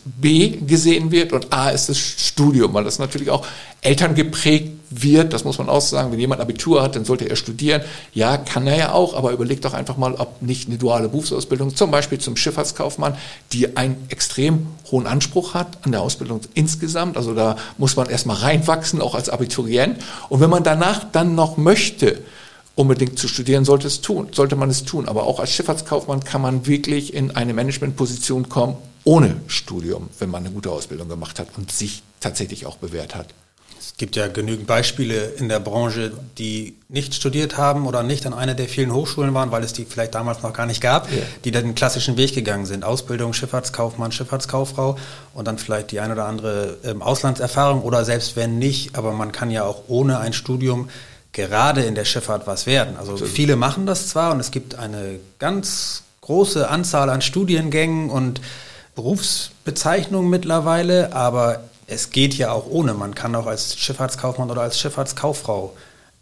B 0.04 0.50
gesehen 0.50 1.10
wird 1.10 1.32
und 1.32 1.52
A 1.52 1.70
ist 1.70 1.88
das 1.88 1.98
Studium, 1.98 2.74
weil 2.74 2.84
das 2.84 3.00
natürlich 3.00 3.30
auch 3.30 3.44
Eltern 3.80 4.14
geprägt 4.14 4.72
wird, 4.90 5.32
das 5.32 5.44
muss 5.44 5.58
man 5.58 5.68
auch 5.68 5.80
sagen, 5.80 6.12
wenn 6.12 6.18
jemand 6.18 6.40
Abitur 6.40 6.82
hat, 6.82 6.96
dann 6.96 7.04
sollte 7.04 7.28
er 7.28 7.36
studieren. 7.36 7.82
Ja, 8.14 8.36
kann 8.36 8.66
er 8.66 8.76
ja 8.76 8.92
auch, 8.92 9.14
aber 9.14 9.32
überlegt 9.32 9.64
doch 9.64 9.74
einfach 9.74 9.96
mal, 9.96 10.14
ob 10.14 10.42
nicht 10.42 10.68
eine 10.68 10.78
duale 10.78 11.08
Berufsausbildung, 11.08 11.74
zum 11.74 11.90
Beispiel 11.90 12.18
zum 12.18 12.36
Schifffahrtskaufmann, 12.36 13.16
die 13.52 13.76
einen 13.76 13.96
extrem 14.08 14.68
hohen 14.90 15.06
Anspruch 15.06 15.54
hat 15.54 15.78
an 15.82 15.92
der 15.92 16.00
Ausbildung 16.00 16.40
insgesamt. 16.54 17.16
Also 17.16 17.34
da 17.34 17.56
muss 17.76 17.96
man 17.96 18.08
erstmal 18.08 18.36
reinwachsen, 18.36 19.02
auch 19.02 19.14
als 19.14 19.28
Abiturient. 19.28 19.98
Und 20.28 20.40
wenn 20.40 20.50
man 20.50 20.62
danach 20.62 21.04
dann 21.10 21.34
noch 21.34 21.56
möchte, 21.56 22.22
unbedingt 22.78 23.18
zu 23.18 23.26
studieren, 23.26 23.64
sollte 23.64 23.88
es 23.88 24.00
tun, 24.00 24.28
sollte 24.30 24.54
man 24.54 24.70
es 24.70 24.84
tun. 24.84 25.08
Aber 25.08 25.24
auch 25.24 25.40
als 25.40 25.50
Schifffahrtskaufmann 25.50 26.22
kann 26.22 26.40
man 26.40 26.66
wirklich 26.66 27.12
in 27.12 27.34
eine 27.34 27.52
Managementposition 27.52 28.48
kommen 28.48 28.76
ohne 29.02 29.40
Studium, 29.48 30.08
wenn 30.20 30.30
man 30.30 30.44
eine 30.44 30.54
gute 30.54 30.70
Ausbildung 30.70 31.08
gemacht 31.08 31.40
hat 31.40 31.48
und 31.56 31.72
sich 31.72 32.02
tatsächlich 32.20 32.66
auch 32.66 32.76
bewährt 32.76 33.14
hat. 33.14 33.28
Es 33.80 33.96
gibt 33.96 34.14
ja 34.14 34.28
genügend 34.28 34.66
Beispiele 34.68 35.24
in 35.38 35.48
der 35.48 35.58
Branche, 35.58 36.12
die 36.36 36.76
nicht 36.88 37.14
studiert 37.14 37.56
haben 37.56 37.86
oder 37.86 38.04
nicht 38.04 38.26
an 38.26 38.34
einer 38.34 38.54
der 38.54 38.68
vielen 38.68 38.92
Hochschulen 38.92 39.34
waren, 39.34 39.50
weil 39.50 39.64
es 39.64 39.72
die 39.72 39.84
vielleicht 39.84 40.14
damals 40.14 40.42
noch 40.42 40.52
gar 40.52 40.66
nicht 40.66 40.80
gab, 40.80 41.10
ja. 41.10 41.18
die 41.44 41.50
dann 41.50 41.64
den 41.64 41.74
klassischen 41.74 42.16
Weg 42.16 42.34
gegangen 42.34 42.66
sind. 42.66 42.84
Ausbildung, 42.84 43.32
Schifffahrtskaufmann, 43.32 44.12
Schifffahrtskauffrau 44.12 44.96
und 45.34 45.48
dann 45.48 45.58
vielleicht 45.58 45.90
die 45.90 45.98
ein 45.98 46.12
oder 46.12 46.26
andere 46.26 46.76
ähm, 46.84 47.02
Auslandserfahrung 47.02 47.82
oder 47.82 48.04
selbst 48.04 48.36
wenn 48.36 48.58
nicht, 48.58 48.96
aber 48.96 49.12
man 49.12 49.32
kann 49.32 49.50
ja 49.50 49.64
auch 49.64 49.84
ohne 49.88 50.20
ein 50.20 50.32
Studium 50.32 50.90
gerade 51.32 51.82
in 51.82 51.94
der 51.94 52.04
Schifffahrt 52.04 52.46
was 52.46 52.66
werden. 52.66 52.96
Also 52.96 53.12
Absolut. 53.12 53.34
viele 53.34 53.56
machen 53.56 53.86
das 53.86 54.08
zwar 54.08 54.32
und 54.32 54.40
es 54.40 54.50
gibt 54.50 54.74
eine 54.74 55.20
ganz 55.38 56.02
große 56.22 56.68
Anzahl 56.68 57.10
an 57.10 57.22
Studiengängen 57.22 58.10
und 58.10 58.40
Berufsbezeichnungen 58.94 60.28
mittlerweile, 60.28 61.12
aber 61.12 61.60
es 61.86 62.10
geht 62.10 62.34
ja 62.34 62.52
auch 62.52 62.66
ohne. 62.66 62.94
Man 62.94 63.14
kann 63.14 63.34
auch 63.34 63.46
als 63.46 63.78
Schifffahrtskaufmann 63.78 64.50
oder 64.50 64.62
als 64.62 64.78
Schifffahrtskauffrau 64.78 65.74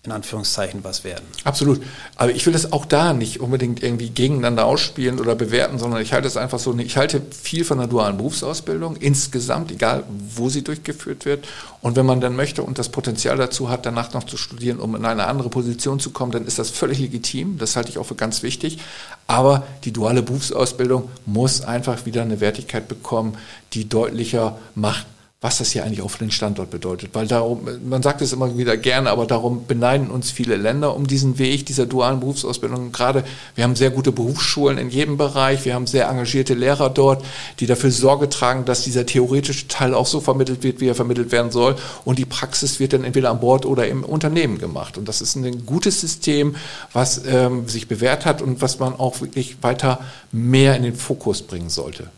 in 0.06 0.12
Anführungszeichen 0.12 0.84
was 0.84 1.04
werden. 1.04 1.24
Absolut. 1.44 1.82
Aber 2.16 2.30
ich 2.30 2.46
will 2.46 2.52
das 2.52 2.72
auch 2.72 2.86
da 2.86 3.12
nicht 3.12 3.40
unbedingt 3.40 3.82
irgendwie 3.82 4.10
gegeneinander 4.10 4.64
ausspielen 4.64 5.20
oder 5.20 5.34
bewerten, 5.34 5.78
sondern 5.78 6.00
ich 6.00 6.12
halte 6.12 6.28
es 6.28 6.36
einfach 6.36 6.58
so, 6.58 6.76
ich 6.78 6.96
halte 6.96 7.20
viel 7.30 7.64
von 7.64 7.78
der 7.78 7.86
dualen 7.86 8.16
Berufsausbildung 8.16 8.96
insgesamt, 8.96 9.70
egal 9.72 10.04
wo 10.34 10.48
sie 10.48 10.62
durchgeführt 10.62 11.24
wird. 11.24 11.46
Und 11.82 11.96
wenn 11.96 12.06
man 12.06 12.20
dann 12.20 12.36
möchte 12.36 12.62
und 12.62 12.78
das 12.78 12.88
Potenzial 12.88 13.36
dazu 13.36 13.68
hat, 13.68 13.86
danach 13.86 14.12
noch 14.12 14.24
zu 14.24 14.36
studieren, 14.36 14.78
um 14.78 14.96
in 14.96 15.04
eine 15.04 15.26
andere 15.26 15.50
Position 15.50 16.00
zu 16.00 16.10
kommen, 16.10 16.32
dann 16.32 16.46
ist 16.46 16.58
das 16.58 16.70
völlig 16.70 16.98
legitim. 16.98 17.58
Das 17.58 17.76
halte 17.76 17.90
ich 17.90 17.98
auch 17.98 18.06
für 18.06 18.14
ganz 18.14 18.42
wichtig. 18.42 18.78
Aber 19.26 19.66
die 19.84 19.92
duale 19.92 20.22
Berufsausbildung 20.22 21.08
muss 21.26 21.60
einfach 21.60 22.06
wieder 22.06 22.22
eine 22.22 22.40
Wertigkeit 22.40 22.88
bekommen, 22.88 23.36
die 23.72 23.88
deutlicher 23.88 24.58
macht, 24.74 25.06
was 25.42 25.58
das 25.58 25.70
hier 25.70 25.84
eigentlich 25.84 26.00
auch 26.00 26.10
für 26.10 26.24
den 26.24 26.30
Standort 26.30 26.70
bedeutet. 26.70 27.10
Weil 27.12 27.26
darum, 27.26 27.68
man 27.86 28.02
sagt 28.02 28.22
es 28.22 28.32
immer 28.32 28.56
wieder 28.56 28.78
gerne, 28.78 29.10
aber 29.10 29.26
darum 29.26 29.66
beneiden 29.66 30.10
uns 30.10 30.30
viele 30.30 30.56
Länder 30.56 30.96
um 30.96 31.06
diesen 31.06 31.38
Weg 31.38 31.66
dieser 31.66 31.84
dualen 31.84 32.20
Berufsausbildung. 32.20 32.90
Gerade 32.90 33.22
wir 33.54 33.64
haben 33.64 33.76
sehr 33.76 33.90
gute 33.90 34.12
Berufsschulen 34.12 34.78
in 34.78 34.88
jedem 34.88 35.18
Bereich, 35.18 35.66
wir 35.66 35.74
haben 35.74 35.86
sehr 35.86 36.08
engagierte 36.08 36.54
Lehrer 36.54 36.88
dort, 36.88 37.22
die 37.60 37.66
dafür 37.66 37.90
Sorge 37.90 38.30
tragen, 38.30 38.64
dass 38.64 38.84
dieser 38.84 39.04
theoretische 39.04 39.68
Teil 39.68 39.92
auch 39.92 40.06
so 40.06 40.20
vermittelt 40.20 40.62
wird, 40.62 40.80
wie 40.80 40.88
er 40.88 40.94
vermittelt 40.94 41.30
werden 41.32 41.52
soll. 41.52 41.76
Und 42.06 42.18
die 42.18 42.24
Praxis 42.24 42.80
wird 42.80 42.94
dann 42.94 43.04
entweder 43.04 43.30
an 43.30 43.40
Bord 43.40 43.66
oder 43.66 43.86
im 43.86 44.04
Unternehmen 44.04 44.56
gemacht. 44.56 44.96
Und 44.96 45.06
das 45.06 45.20
ist 45.20 45.36
ein 45.36 45.66
gutes 45.66 46.00
System, 46.00 46.56
was 46.94 47.22
ähm, 47.26 47.68
sich 47.68 47.88
bewährt 47.88 48.24
hat 48.24 48.40
und 48.40 48.62
was 48.62 48.78
man 48.78 48.94
auch 48.94 49.20
wirklich 49.20 49.58
weiter 49.60 50.00
mehr 50.32 50.76
in 50.76 50.82
den 50.82 50.96
Fokus 50.96 51.42
bringen 51.42 51.68
sollte. 51.68 52.08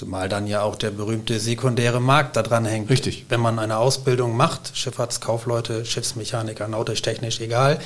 Zumal 0.00 0.30
dann 0.30 0.46
ja 0.46 0.62
auch 0.62 0.76
der 0.76 0.92
berühmte 0.92 1.38
sekundäre 1.38 2.00
Markt 2.00 2.34
da 2.34 2.42
dran 2.42 2.64
hängt. 2.64 2.88
Richtig. 2.88 3.26
Wenn 3.28 3.40
man 3.40 3.58
eine 3.58 3.76
Ausbildung 3.76 4.34
macht, 4.34 4.74
Schifffahrtskaufleute, 4.74 5.84
Schiffsmechaniker, 5.84 6.68
nautisch-technisch, 6.68 7.38
egal, 7.40 7.78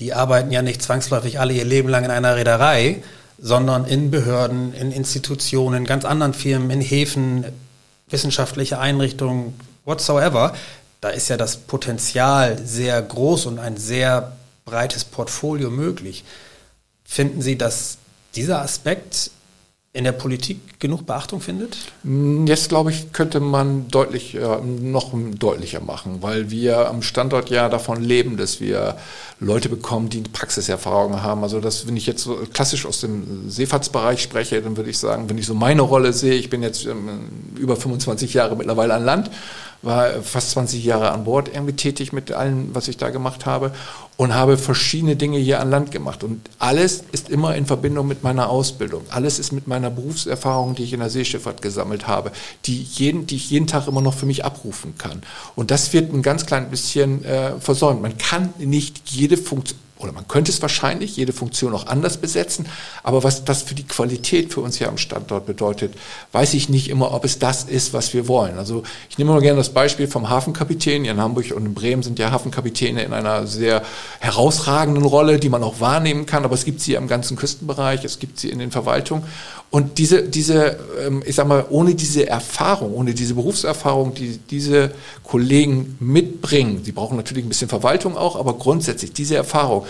die 0.00 0.12
arbeiten 0.12 0.50
ja 0.50 0.60
nicht 0.60 0.82
zwangsläufig 0.82 1.38
alle 1.38 1.52
ihr 1.52 1.64
Leben 1.64 1.88
lang 1.88 2.04
in 2.04 2.10
einer 2.10 2.34
Reederei, 2.34 3.00
sondern 3.38 3.84
in 3.84 4.10
Behörden, 4.10 4.74
in 4.74 4.90
Institutionen, 4.90 5.84
ganz 5.84 6.04
anderen 6.04 6.34
Firmen, 6.34 6.70
in 6.70 6.80
Häfen, 6.80 7.44
wissenschaftliche 8.08 8.80
Einrichtungen, 8.80 9.54
whatsoever. 9.84 10.52
Da 11.00 11.10
ist 11.10 11.28
ja 11.28 11.36
das 11.36 11.58
Potenzial 11.58 12.58
sehr 12.58 13.00
groß 13.00 13.46
und 13.46 13.60
ein 13.60 13.76
sehr 13.76 14.32
breites 14.64 15.04
Portfolio 15.04 15.70
möglich. 15.70 16.24
Finden 17.04 17.40
Sie, 17.40 17.56
dass 17.56 17.98
dieser 18.34 18.62
Aspekt 18.62 19.30
in 19.94 20.02
der 20.02 20.12
Politik 20.12 20.80
genug 20.80 21.06
Beachtung 21.06 21.40
findet? 21.40 21.76
Mm, 22.02 22.46
jetzt 22.46 22.68
glaube 22.68 22.90
ich, 22.90 23.12
könnte 23.12 23.38
man 23.38 23.86
deutlich, 23.88 24.34
äh, 24.34 24.60
noch 24.60 25.12
deutlicher 25.14 25.80
machen, 25.80 26.18
weil 26.20 26.50
wir 26.50 26.88
am 26.88 27.00
Standort 27.00 27.48
ja 27.48 27.68
davon 27.68 28.02
leben, 28.02 28.36
dass 28.36 28.60
wir 28.60 28.96
Leute 29.38 29.68
bekommen, 29.68 30.08
die 30.08 30.22
Praxiserfahrung 30.22 31.22
haben. 31.22 31.44
Also 31.44 31.60
das, 31.60 31.86
wenn 31.86 31.96
ich 31.96 32.06
jetzt 32.06 32.24
so 32.24 32.36
klassisch 32.52 32.86
aus 32.86 33.00
dem 33.00 33.48
Seefahrtsbereich 33.48 34.20
spreche, 34.20 34.60
dann 34.60 34.76
würde 34.76 34.90
ich 34.90 34.98
sagen, 34.98 35.30
wenn 35.30 35.38
ich 35.38 35.46
so 35.46 35.54
meine 35.54 35.82
Rolle 35.82 36.12
sehe, 36.12 36.34
ich 36.34 36.50
bin 36.50 36.64
jetzt 36.64 36.86
ähm, 36.86 37.28
über 37.56 37.76
25 37.76 38.34
Jahre 38.34 38.56
mittlerweile 38.56 38.94
an 38.94 39.04
Land 39.04 39.30
war 39.84 40.22
fast 40.22 40.50
20 40.52 40.84
Jahre 40.84 41.12
an 41.12 41.24
Bord 41.24 41.48
irgendwie 41.52 41.74
tätig 41.74 42.12
mit 42.12 42.32
allem, 42.32 42.74
was 42.74 42.88
ich 42.88 42.96
da 42.96 43.10
gemacht 43.10 43.46
habe 43.46 43.72
und 44.16 44.34
habe 44.34 44.56
verschiedene 44.56 45.16
Dinge 45.16 45.38
hier 45.38 45.60
an 45.60 45.70
Land 45.70 45.90
gemacht. 45.90 46.22
Und 46.22 46.48
alles 46.58 47.04
ist 47.12 47.28
immer 47.28 47.56
in 47.56 47.66
Verbindung 47.66 48.06
mit 48.06 48.22
meiner 48.22 48.48
Ausbildung. 48.48 49.02
Alles 49.10 49.38
ist 49.38 49.52
mit 49.52 49.66
meiner 49.66 49.90
Berufserfahrung, 49.90 50.74
die 50.74 50.84
ich 50.84 50.92
in 50.92 51.00
der 51.00 51.10
Seeschifffahrt 51.10 51.62
gesammelt 51.62 52.06
habe, 52.06 52.30
die, 52.66 52.80
jeden, 52.82 53.26
die 53.26 53.36
ich 53.36 53.50
jeden 53.50 53.66
Tag 53.66 53.88
immer 53.88 54.00
noch 54.00 54.14
für 54.14 54.26
mich 54.26 54.44
abrufen 54.44 54.96
kann. 54.98 55.22
Und 55.56 55.70
das 55.70 55.92
wird 55.92 56.12
ein 56.12 56.22
ganz 56.22 56.46
klein 56.46 56.70
bisschen 56.70 57.24
äh, 57.24 57.58
versäumt. 57.58 58.02
Man 58.02 58.16
kann 58.18 58.54
nicht 58.58 59.10
jede 59.10 59.36
Funktion, 59.36 59.78
oder 60.04 60.12
man 60.12 60.28
könnte 60.28 60.52
es 60.52 60.62
wahrscheinlich, 60.62 61.16
jede 61.16 61.32
Funktion 61.32 61.74
auch 61.74 61.86
anders 61.86 62.18
besetzen, 62.18 62.66
aber 63.02 63.24
was 63.24 63.44
das 63.44 63.62
für 63.62 63.74
die 63.74 63.82
Qualität 63.82 64.52
für 64.52 64.60
uns 64.60 64.76
hier 64.76 64.88
am 64.88 64.98
Standort 64.98 65.46
bedeutet, 65.46 65.94
weiß 66.32 66.54
ich 66.54 66.68
nicht 66.68 66.88
immer, 66.88 67.12
ob 67.12 67.24
es 67.24 67.38
das 67.38 67.64
ist, 67.64 67.92
was 67.92 68.14
wir 68.14 68.28
wollen. 68.28 68.58
Also 68.58 68.84
ich 69.10 69.18
nehme 69.18 69.32
mal 69.32 69.40
gerne 69.40 69.58
das 69.58 69.70
Beispiel 69.70 70.06
vom 70.06 70.28
Hafenkapitän. 70.28 71.04
In 71.04 71.20
Hamburg 71.20 71.52
und 71.54 71.66
in 71.66 71.74
Bremen 71.74 72.02
sind 72.02 72.18
ja 72.18 72.30
Hafenkapitäne 72.30 73.02
in 73.02 73.12
einer 73.12 73.46
sehr 73.46 73.82
herausragenden 74.20 75.04
Rolle, 75.04 75.38
die 75.38 75.48
man 75.48 75.62
auch 75.62 75.80
wahrnehmen 75.80 76.26
kann, 76.26 76.44
aber 76.44 76.54
es 76.54 76.64
gibt 76.64 76.80
sie 76.80 76.94
im 76.94 77.08
ganzen 77.08 77.36
Küstenbereich, 77.36 78.04
es 78.04 78.18
gibt 78.18 78.38
sie 78.38 78.50
in 78.50 78.58
den 78.58 78.70
Verwaltungen 78.70 79.24
und 79.74 79.98
diese, 79.98 80.22
diese, 80.22 80.78
ähm, 81.04 81.24
ich 81.26 81.34
sag 81.34 81.48
mal, 81.48 81.64
ohne 81.68 81.96
diese 81.96 82.28
Erfahrung, 82.28 82.94
ohne 82.94 83.12
diese 83.12 83.34
Berufserfahrung, 83.34 84.14
die 84.14 84.38
diese 84.38 84.92
Kollegen 85.24 85.96
mitbringen, 85.98 86.84
die 86.84 86.92
brauchen 86.92 87.16
natürlich 87.16 87.44
ein 87.44 87.48
bisschen 87.48 87.68
Verwaltung 87.68 88.16
auch, 88.16 88.36
aber 88.36 88.54
grundsätzlich 88.54 89.12
diese 89.12 89.34
Erfahrung, 89.34 89.84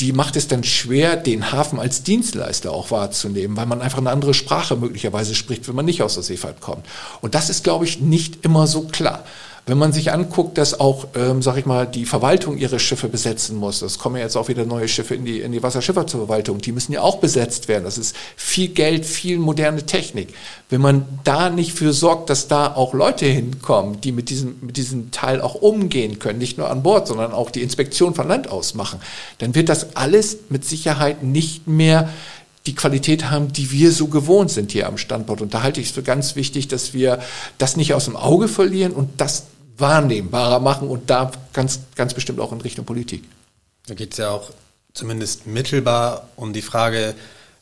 die 0.00 0.12
macht 0.12 0.36
es 0.36 0.48
dann 0.48 0.64
schwer, 0.64 1.16
den 1.16 1.52
Hafen 1.52 1.78
als 1.80 2.02
Dienstleister 2.02 2.72
auch 2.72 2.90
wahrzunehmen, 2.90 3.56
weil 3.56 3.66
man 3.66 3.80
einfach 3.80 3.98
eine 3.98 4.10
andere 4.10 4.34
Sprache 4.34 4.76
möglicherweise 4.76 5.34
spricht, 5.34 5.66
wenn 5.68 5.74
man 5.74 5.84
nicht 5.84 6.02
aus 6.02 6.14
der 6.14 6.22
Seefahrt 6.22 6.60
kommt. 6.60 6.86
Und 7.20 7.34
das 7.34 7.50
ist, 7.50 7.64
glaube 7.64 7.84
ich, 7.84 8.00
nicht 8.00 8.44
immer 8.44 8.66
so 8.66 8.82
klar. 8.82 9.24
Wenn 9.66 9.78
man 9.78 9.94
sich 9.94 10.12
anguckt, 10.12 10.58
dass 10.58 10.78
auch, 10.78 11.06
ähm, 11.14 11.40
sag 11.40 11.56
ich 11.56 11.64
mal, 11.64 11.86
die 11.86 12.04
Verwaltung 12.04 12.58
ihre 12.58 12.78
Schiffe 12.78 13.08
besetzen 13.08 13.56
muss, 13.56 13.80
es 13.80 13.98
kommen 13.98 14.16
ja 14.16 14.22
jetzt 14.22 14.36
auch 14.36 14.48
wieder 14.48 14.66
neue 14.66 14.88
Schiffe 14.88 15.14
in 15.14 15.24
die, 15.24 15.40
in 15.40 15.52
die 15.52 15.62
Wasserschifffahrtsverwaltung, 15.62 16.58
die 16.58 16.72
müssen 16.72 16.92
ja 16.92 17.00
auch 17.00 17.16
besetzt 17.16 17.66
werden. 17.66 17.84
Das 17.84 17.96
ist 17.96 18.14
viel 18.36 18.68
Geld, 18.68 19.06
viel 19.06 19.38
moderne 19.38 19.86
Technik. 19.86 20.34
Wenn 20.68 20.82
man 20.82 21.06
da 21.24 21.48
nicht 21.48 21.72
für 21.72 21.94
sorgt, 21.94 22.28
dass 22.28 22.46
da 22.46 22.74
auch 22.74 22.92
Leute 22.92 23.24
hinkommen, 23.24 24.02
die 24.02 24.12
mit 24.12 24.28
diesem, 24.28 24.56
mit 24.60 24.76
diesem 24.76 25.10
Teil 25.12 25.40
auch 25.40 25.54
umgehen 25.54 26.18
können, 26.18 26.38
nicht 26.38 26.58
nur 26.58 26.70
an 26.70 26.82
Bord, 26.82 27.08
sondern 27.08 27.32
auch 27.32 27.50
die 27.50 27.62
Inspektion 27.62 28.14
von 28.14 28.28
Land 28.28 28.50
aus 28.50 28.74
machen, 28.74 29.00
dann 29.38 29.54
wird 29.54 29.70
das 29.70 29.96
alles 29.96 30.40
mit 30.50 30.66
Sicherheit 30.66 31.22
nicht 31.22 31.66
mehr 31.66 32.10
die 32.66 32.74
Qualität 32.74 33.30
haben, 33.30 33.52
die 33.52 33.70
wir 33.72 33.92
so 33.92 34.08
gewohnt 34.08 34.50
sind 34.50 34.72
hier 34.72 34.86
am 34.88 34.96
Standort. 34.96 35.42
Und 35.42 35.52
da 35.54 35.62
halte 35.62 35.80
ich 35.80 35.88
es 35.88 35.92
für 35.92 36.02
ganz 36.02 36.34
wichtig, 36.34 36.68
dass 36.68 36.94
wir 36.94 37.20
das 37.58 37.76
nicht 37.76 37.94
aus 37.94 38.06
dem 38.06 38.16
Auge 38.16 38.48
verlieren 38.48 38.92
und 38.92 39.08
das 39.18 39.44
wahrnehmbarer 39.76 40.60
machen 40.60 40.88
und 40.88 41.10
da 41.10 41.32
ganz, 41.52 41.80
ganz 41.96 42.14
bestimmt 42.14 42.40
auch 42.40 42.52
in 42.52 42.60
Richtung 42.60 42.84
Politik. 42.84 43.24
Da 43.86 43.94
geht 43.94 44.12
es 44.12 44.18
ja 44.18 44.30
auch 44.30 44.50
zumindest 44.92 45.46
mittelbar 45.46 46.28
um 46.36 46.52
die 46.52 46.62
Frage 46.62 47.14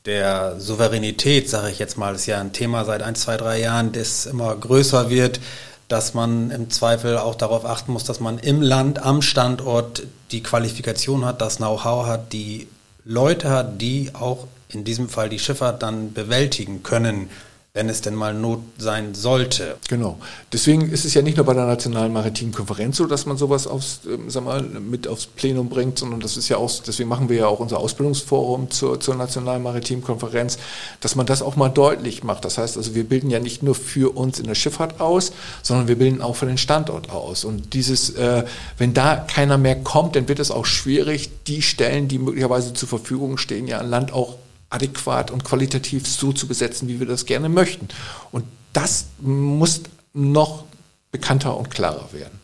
der 0.05 0.61
Souveränität, 0.61 1.49
sage 1.49 1.71
ich 1.71 1.79
jetzt 1.79 1.97
mal. 1.97 2.13
Das 2.13 2.23
ist 2.23 2.27
ja 2.27 2.41
ein 2.41 2.53
Thema 2.53 2.85
seit 2.85 3.03
ein, 3.03 3.15
zwei, 3.15 3.37
drei 3.37 3.61
Jahren, 3.61 3.93
das 3.93 4.27
immer 4.27 4.55
größer 4.55 5.11
wird, 5.11 5.41
dass 5.89 6.15
man 6.15 6.51
im 6.51 6.71
Zweifel 6.71 7.19
auch 7.19 7.35
darauf 7.35 7.65
achten 7.65 7.93
muss, 7.93 8.05
dass 8.05 8.21
man 8.21 8.39
im 8.39 8.63
Land, 8.63 9.03
am 9.03 9.23
Standort 9.23 10.03
die 10.31 10.43
Qualifikation 10.43 11.25
hat, 11.25 11.41
das 11.41 11.59
Know-how 11.59 12.07
hat, 12.07 12.33
die 12.33 12.69
Leute 13.05 13.51
hat, 13.51 13.81
die 13.81 14.11
auch 14.15 14.47
in 14.69 14.85
diesem 14.85 15.09
Fall 15.09 15.29
die 15.29 15.39
Schifffahrt 15.39 15.83
dann 15.83 16.13
bewältigen 16.13 16.83
können 16.83 17.31
wenn 17.75 17.89
es 17.89 18.03
denn 18.03 18.15
mal 18.15 18.35
Not 18.35 18.61
sein 18.77 19.15
sollte. 19.15 19.79
Genau. 19.89 20.19
Deswegen 20.53 20.91
ist 20.91 21.07
es 21.07 21.15
ja 21.15 21.23
nicht 21.23 21.39
nur 21.39 21.47
bei 21.47 21.55
der 21.55 21.65
Nationalen 21.65 22.13
Maritimen 22.13 22.53
Konferenz 22.53 22.99
so, 22.99 23.07
dass 23.07 23.25
man 23.25 23.39
sowas 23.39 23.67
aufs, 23.67 24.01
ähm, 24.07 24.29
sag 24.29 24.45
mal, 24.45 24.63
mit 24.63 25.09
aufs 25.09 25.25
Plenum 25.25 25.71
bringt, 25.71 25.99
sondern 25.99 26.21
das 26.21 26.37
ist 26.37 26.51
ja 26.51 26.59
auch, 26.59 26.71
deswegen 26.87 27.09
machen 27.09 27.31
wir 27.31 27.37
ja 27.39 27.47
auch 27.47 27.61
unser 27.61 27.79
Ausbildungsforum 27.79 28.71
zur, 28.71 29.01
zur 29.01 29.15
Nationalen 29.15 29.63
Maritimen 29.63 30.05
Konferenz, 30.05 30.59
dass 31.01 31.15
man 31.15 31.25
das 31.25 31.41
auch 31.41 31.57
mal 31.57 31.71
deutlich 31.71 32.23
macht. 32.23 32.45
Das 32.45 32.59
heißt 32.59 32.77
also, 32.77 32.95
wir 32.95 33.05
bilden 33.05 33.31
ja 33.31 33.41
nicht 33.41 33.63
nur 33.63 33.75
für 33.75 34.15
uns 34.15 34.39
in 34.39 34.47
der 34.47 34.55
Schifffahrt 34.55 35.01
aus, 35.01 35.33
sondern 35.63 35.89
wir 35.89 35.97
bilden 35.97 36.21
auch 36.21 36.37
für 36.37 36.45
den 36.45 36.59
Standort 36.59 37.09
aus. 37.09 37.43
Und 37.43 37.73
dieses, 37.73 38.11
äh, 38.11 38.45
wenn 38.77 38.93
da 38.93 39.17
keiner 39.17 39.57
mehr 39.57 39.77
kommt, 39.77 40.15
dann 40.15 40.29
wird 40.29 40.41
es 40.41 40.51
auch 40.51 40.67
schwierig, 40.67 41.31
die 41.47 41.63
Stellen, 41.63 42.07
die 42.07 42.19
möglicherweise 42.19 42.75
zur 42.75 42.91
Verfügung 42.91 43.39
stehen, 43.39 43.67
ja 43.67 43.79
an 43.79 43.89
Land 43.89 44.13
auch 44.13 44.35
adäquat 44.73 45.31
und 45.31 45.45
qualitativ 45.45 46.07
so 46.07 46.33
zu 46.33 46.47
besetzen, 46.49 46.89
wie 46.89 46.99
wir 46.99 47.07
das 47.07 47.27
gerne 47.27 47.49
möchten. 47.49 47.89
Und 48.31 48.45
das 48.73 49.07
muss 49.21 49.83
noch 50.13 50.65
bekannter 51.11 51.57
und 51.57 51.71
klarer 51.71 52.13
werden. 52.13 52.41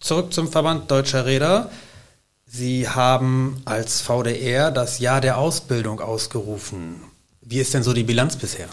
Zurück 0.00 0.32
zum 0.32 0.50
Verband 0.50 0.90
Deutscher 0.90 1.24
Räder. 1.24 1.70
Sie 2.46 2.88
haben 2.88 3.62
als 3.64 4.02
VDR 4.02 4.70
das 4.70 4.98
Jahr 4.98 5.20
der 5.20 5.38
Ausbildung 5.38 6.00
ausgerufen. 6.00 7.00
Wie 7.40 7.58
ist 7.58 7.74
denn 7.74 7.82
so 7.82 7.92
die 7.92 8.04
Bilanz 8.04 8.36
bisher? 8.36 8.68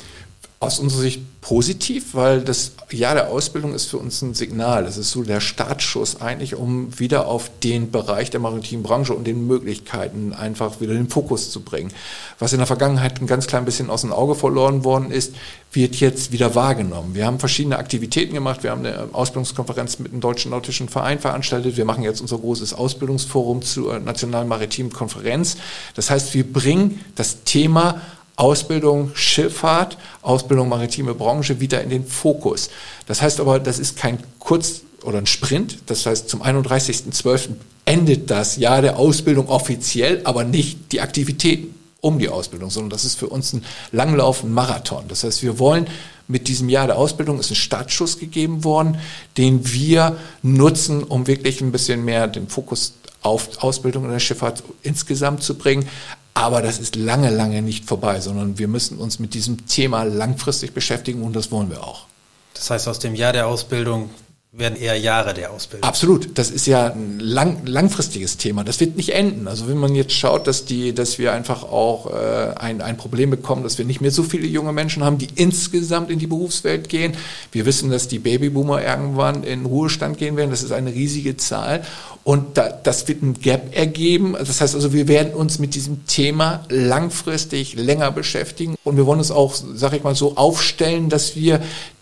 Aus 0.62 0.78
unserer 0.78 1.02
Sicht 1.02 1.21
positiv, 1.41 2.13
weil 2.13 2.41
das 2.41 2.74
Jahr 2.91 3.15
der 3.15 3.30
Ausbildung 3.30 3.74
ist 3.74 3.88
für 3.88 3.97
uns 3.97 4.21
ein 4.21 4.36
Signal. 4.36 4.84
Das 4.84 4.95
ist 4.95 5.10
so 5.10 5.24
der 5.24 5.41
Startschuss 5.41 6.21
eigentlich, 6.21 6.54
um 6.54 7.00
wieder 7.00 7.26
auf 7.26 7.50
den 7.63 7.89
Bereich 7.89 8.30
der 8.30 8.39
maritimen 8.39 8.84
Branche 8.84 9.15
und 9.15 9.26
den 9.26 9.47
Möglichkeiten 9.47 10.34
einfach 10.34 10.80
wieder 10.80 10.93
den 10.93 11.10
Fokus 11.10 11.50
zu 11.50 11.62
bringen. 11.62 11.91
Was 12.38 12.54
in 12.54 12.60
der 12.60 12.67
Vergangenheit 12.67 13.19
ein 13.19 13.26
ganz 13.26 13.47
klein 13.47 13.65
bisschen 13.65 13.89
aus 13.89 14.02
dem 14.02 14.13
Auge 14.13 14.36
verloren 14.36 14.84
worden 14.84 15.10
ist, 15.10 15.34
wird 15.74 15.95
jetzt 15.95 16.32
wieder 16.32 16.54
wahrgenommen. 16.54 17.15
Wir 17.15 17.26
haben 17.26 17.39
verschiedene 17.39 17.80
Aktivitäten 17.80 18.36
gemacht. 18.36 18.62
Wir 18.62 18.69
haben 18.69 18.86
eine 18.86 19.10
Ausbildungskonferenz 19.13 19.97
mit 19.97 20.12
dem 20.12 20.21
Deutschen 20.21 20.52
Nautischen 20.52 20.89
Verein 20.89 21.17
veranstaltet. 21.17 21.76
Wir 21.76 21.86
machen 21.86 22.04
jetzt 22.04 22.21
unser 22.21 22.38
großes 22.38 22.76
Ausbildungsforum 22.76 23.63
zur 23.63 24.00
Nationalen 24.00 24.47
Maritimen 24.47 24.93
Konferenz. 24.93 25.58
Das 25.95 26.12
heißt, 26.12 26.36
wir 26.36 26.43
bringen 26.43 27.00
das 27.15 27.43
Thema 27.45 28.00
Ausbildung 28.36 29.12
Schifffahrt, 29.13 29.98
Ausbildung 30.22 30.70
maritime 30.70 31.13
Branche 31.13 31.60
wieder 31.60 31.82
in 31.84 31.89
den 31.89 32.06
Fokus. 32.06 32.70
Das 33.06 33.22
heißt 33.22 33.39
aber, 33.39 33.60
das 33.60 33.80
ist 33.80 33.98
kein 33.98 34.20
Kurz- 34.39 34.82
oder 35.04 35.17
ein 35.17 35.28
Sprint. 35.28 35.80
Das 35.88 36.06
heißt, 36.06 36.30
zum 36.30 36.41
31.12. 36.41 37.50
endet 37.86 38.30
das 38.30 38.58
Jahr 38.58 38.82
der 38.82 38.98
Ausbildung 38.98 39.48
offiziell, 39.48 40.22
aber 40.24 40.44
nicht 40.44 40.91
die 40.91 41.02
Aktivitäten 41.02 41.76
um 42.02 42.17
die 42.17 42.30
Ausbildung, 42.30 42.70
sondern 42.70 42.89
das 42.89 43.06
ist 43.06 43.15
für 43.15 43.28
uns 43.28 43.54
ein 43.54 43.63
langlaufender 43.91 44.54
Marathon. 44.54 45.04
Das 45.08 45.24
heißt, 45.24 45.44
wir 45.44 45.60
wollen 45.60 45.88
mit 46.28 46.48
diesem 46.48 46.70
Jahr 46.70 46.88
der 46.88 46.98
Ausbildung 46.98 47.39
ist 47.39 47.52
ein 47.52 47.56
Startschuss 47.56 48.17
gegeben 48.17 48.63
worden, 48.63 48.98
den 49.38 49.72
wir 49.72 50.17
nutzen, 50.41 51.04
um 51.04 51.28
wirklich 51.28 51.62
ein 51.62 51.72
bisschen 51.72 52.04
mehr 52.06 52.28
den 52.28 52.48
Fokus 52.48 52.94
auf 53.22 53.63
Ausbildung 53.63 54.06
in 54.06 54.12
der 54.12 54.20
Schifffahrt 54.20 54.63
insgesamt 54.82 55.44
zu 55.44 55.56
bringen, 55.56 55.88
aber 56.34 56.62
das 56.62 56.80
ist 56.80 56.96
lange, 56.96 57.30
lange 57.30 57.62
nicht 57.62 57.86
vorbei, 57.86 58.20
sondern 58.20 58.58
wir 58.58 58.67
müssen 58.67 58.98
uns 58.98 59.20
mit 59.20 59.34
diesem 59.34 59.65
Thema 59.67 60.04
langfristig 60.04 60.74
beschäftigen 60.74 61.24
und 61.24 61.36
das 61.36 61.52
wollen 61.52 61.70
wir 61.70 61.84
auch. 61.84 62.06
Das 62.54 62.70
heißt, 62.70 62.88
aus 62.88 63.00
dem 63.00 63.15
Jahr 63.15 63.34
der 63.34 63.48
Ausbildung 63.48 64.10
werden 64.54 64.78
eher 64.78 64.98
Jahre 64.98 65.34
der 65.34 65.54
Ausbildung. 65.54 65.88
Absolut. 65.88 66.38
Das 66.38 66.52
ist 66.52 66.68
ja 66.68 66.92
ein 66.92 67.22
lang, 67.22 67.66
langfristiges 67.66 68.36
Thema. 68.36 68.66
Das 68.66 68.82
wird 68.82 68.98
nicht 68.98 69.14
enden. 69.14 69.48
Also 69.48 69.70
wenn 69.70 69.78
man 69.78 69.96
jetzt 69.96 70.12
schaut, 70.12 70.46
dass 70.46 70.66
die, 70.66 70.94
dass 70.94 71.18
wir 71.18 71.32
einfach 71.32 71.64
auch 71.64 72.08
äh, 72.08 72.54
ein, 72.58 72.82
ein 72.82 72.98
Problem 72.98 73.30
bekommen, 73.30 73.64
dass 73.64 73.78
wir 73.78 73.86
nicht 73.86 74.02
mehr 74.02 74.12
so 74.12 74.24
viele 74.24 74.46
junge 74.46 74.74
Menschen 74.74 75.06
haben, 75.06 75.18
die 75.18 75.30
insgesamt 75.36 76.12
in 76.12 76.20
die 76.20 76.28
Berufswelt 76.28 76.90
gehen. 76.90 77.14
Wir 77.54 77.66
wissen, 77.66 77.90
dass 77.92 78.10
die 78.10 78.20
Babyboomer 78.20 78.84
irgendwann 78.84 79.44
in 79.44 79.66
Ruhestand 79.66 80.18
gehen 80.18 80.36
werden. 80.36 80.52
Das 80.52 80.64
ist 80.64 80.74
eine 80.74 80.94
riesige 80.94 81.38
Zahl. 81.38 81.86
Und 82.26 82.58
da, 82.58 82.70
das 82.70 83.08
wird 83.08 83.24
ein 83.24 83.36
Gap 83.36 83.74
ergeben. 83.74 84.34
Das 84.38 84.60
heißt 84.60 84.76
also, 84.76 84.92
wir 84.92 85.08
werden 85.08 85.34
uns 85.34 85.60
mit 85.60 85.76
diesem 85.76 86.06
Thema 86.08 86.66
langfristig 86.68 87.76
länger 87.76 88.12
beschäftigen. 88.12 88.76
Und 88.84 88.98
wir 88.98 89.06
wollen 89.06 89.20
uns 89.20 89.32
auch, 89.32 89.54
sage 89.54 89.96
ich 89.96 90.04
mal, 90.04 90.14
so 90.14 90.36
aufstellen, 90.36 91.08
dass 91.08 91.38
wir 91.38 91.62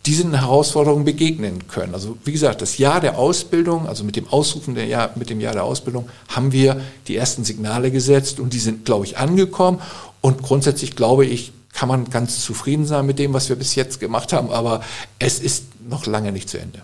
diesen 0.09 0.33
Herausforderungen 0.33 1.05
begegnen 1.05 1.67
können. 1.67 1.93
Also 1.93 2.17
wie 2.25 2.31
gesagt, 2.31 2.63
das 2.63 2.79
Jahr 2.79 2.99
der 2.99 3.19
Ausbildung, 3.19 3.87
also 3.87 4.03
mit 4.03 4.15
dem 4.15 4.27
Ausrufen 4.27 4.73
der 4.73 4.87
Jahr, 4.87 5.11
mit 5.13 5.29
dem 5.29 5.39
Jahr 5.39 5.53
der 5.53 5.63
Ausbildung, 5.63 6.09
haben 6.29 6.51
wir 6.51 6.81
die 7.07 7.15
ersten 7.15 7.43
Signale 7.43 7.91
gesetzt 7.91 8.39
und 8.39 8.53
die 8.53 8.59
sind, 8.59 8.85
glaube 8.85 9.05
ich, 9.05 9.19
angekommen. 9.19 9.79
Und 10.19 10.41
grundsätzlich 10.41 10.95
glaube 10.95 11.27
ich, 11.27 11.51
kann 11.73 11.87
man 11.89 12.09
ganz 12.09 12.43
zufrieden 12.43 12.87
sein 12.87 13.05
mit 13.05 13.19
dem, 13.19 13.33
was 13.33 13.49
wir 13.49 13.55
bis 13.55 13.75
jetzt 13.75 13.99
gemacht 13.99 14.33
haben, 14.33 14.49
aber 14.49 14.81
es 15.19 15.37
ist 15.39 15.65
noch 15.87 16.07
lange 16.07 16.31
nicht 16.31 16.49
zu 16.49 16.57
Ende. 16.57 16.81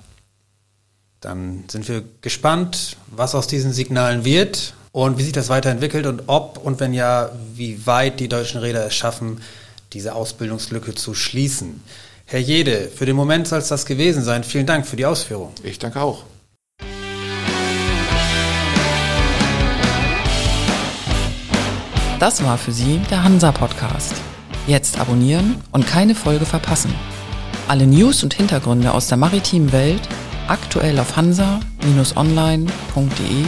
Dann 1.20 1.64
sind 1.68 1.90
wir 1.90 2.04
gespannt, 2.22 2.98
was 3.08 3.34
aus 3.34 3.48
diesen 3.48 3.74
Signalen 3.74 4.24
wird 4.24 4.76
und 4.92 5.18
wie 5.18 5.24
sich 5.24 5.34
das 5.34 5.50
weiterentwickelt 5.50 6.06
und 6.06 6.24
ob 6.28 6.64
und 6.64 6.80
wenn 6.80 6.94
ja, 6.94 7.32
wie 7.56 7.88
weit 7.88 8.20
die 8.20 8.30
deutschen 8.30 8.60
Räder 8.60 8.86
es 8.86 8.94
schaffen, 8.94 9.42
diese 9.94 10.14
Ausbildungslücke 10.14 10.94
zu 10.94 11.16
schließen. 11.16 11.82
Herr 12.28 12.40
Jede, 12.40 12.90
für 12.90 13.06
den 13.06 13.16
Moment 13.16 13.48
soll 13.48 13.60
es 13.60 13.68
das 13.68 13.86
gewesen 13.86 14.24
sein. 14.24 14.44
Vielen 14.44 14.66
Dank 14.66 14.88
für 14.88 14.96
die 14.96 15.06
Ausführung. 15.06 15.54
Ich 15.62 15.78
danke 15.78 16.02
auch. 16.02 16.24
Das 22.20 22.44
war 22.44 22.58
für 22.58 22.72
Sie 22.72 23.00
der 23.12 23.24
Hansa 23.24 23.52
Podcast. 23.52 24.16
Jetzt 24.66 25.00
abonnieren 25.00 25.62
und 25.72 25.86
keine 25.86 26.16
Folge 26.16 26.46
verpassen. 26.46 26.96
Alle 27.68 27.86
News 27.86 28.24
und 28.24 28.34
Hintergründe 28.34 28.92
aus 28.92 29.08
der 29.08 29.18
maritimen 29.18 29.72
Welt 29.72 30.02
aktuell 30.48 30.98
auf 30.98 31.16
hansa-online.de 31.16 33.46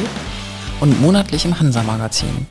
und 0.81 1.01
monatlich 1.01 1.45
im 1.45 1.59
Hansa 1.59 1.81
Magazin. 1.81 2.45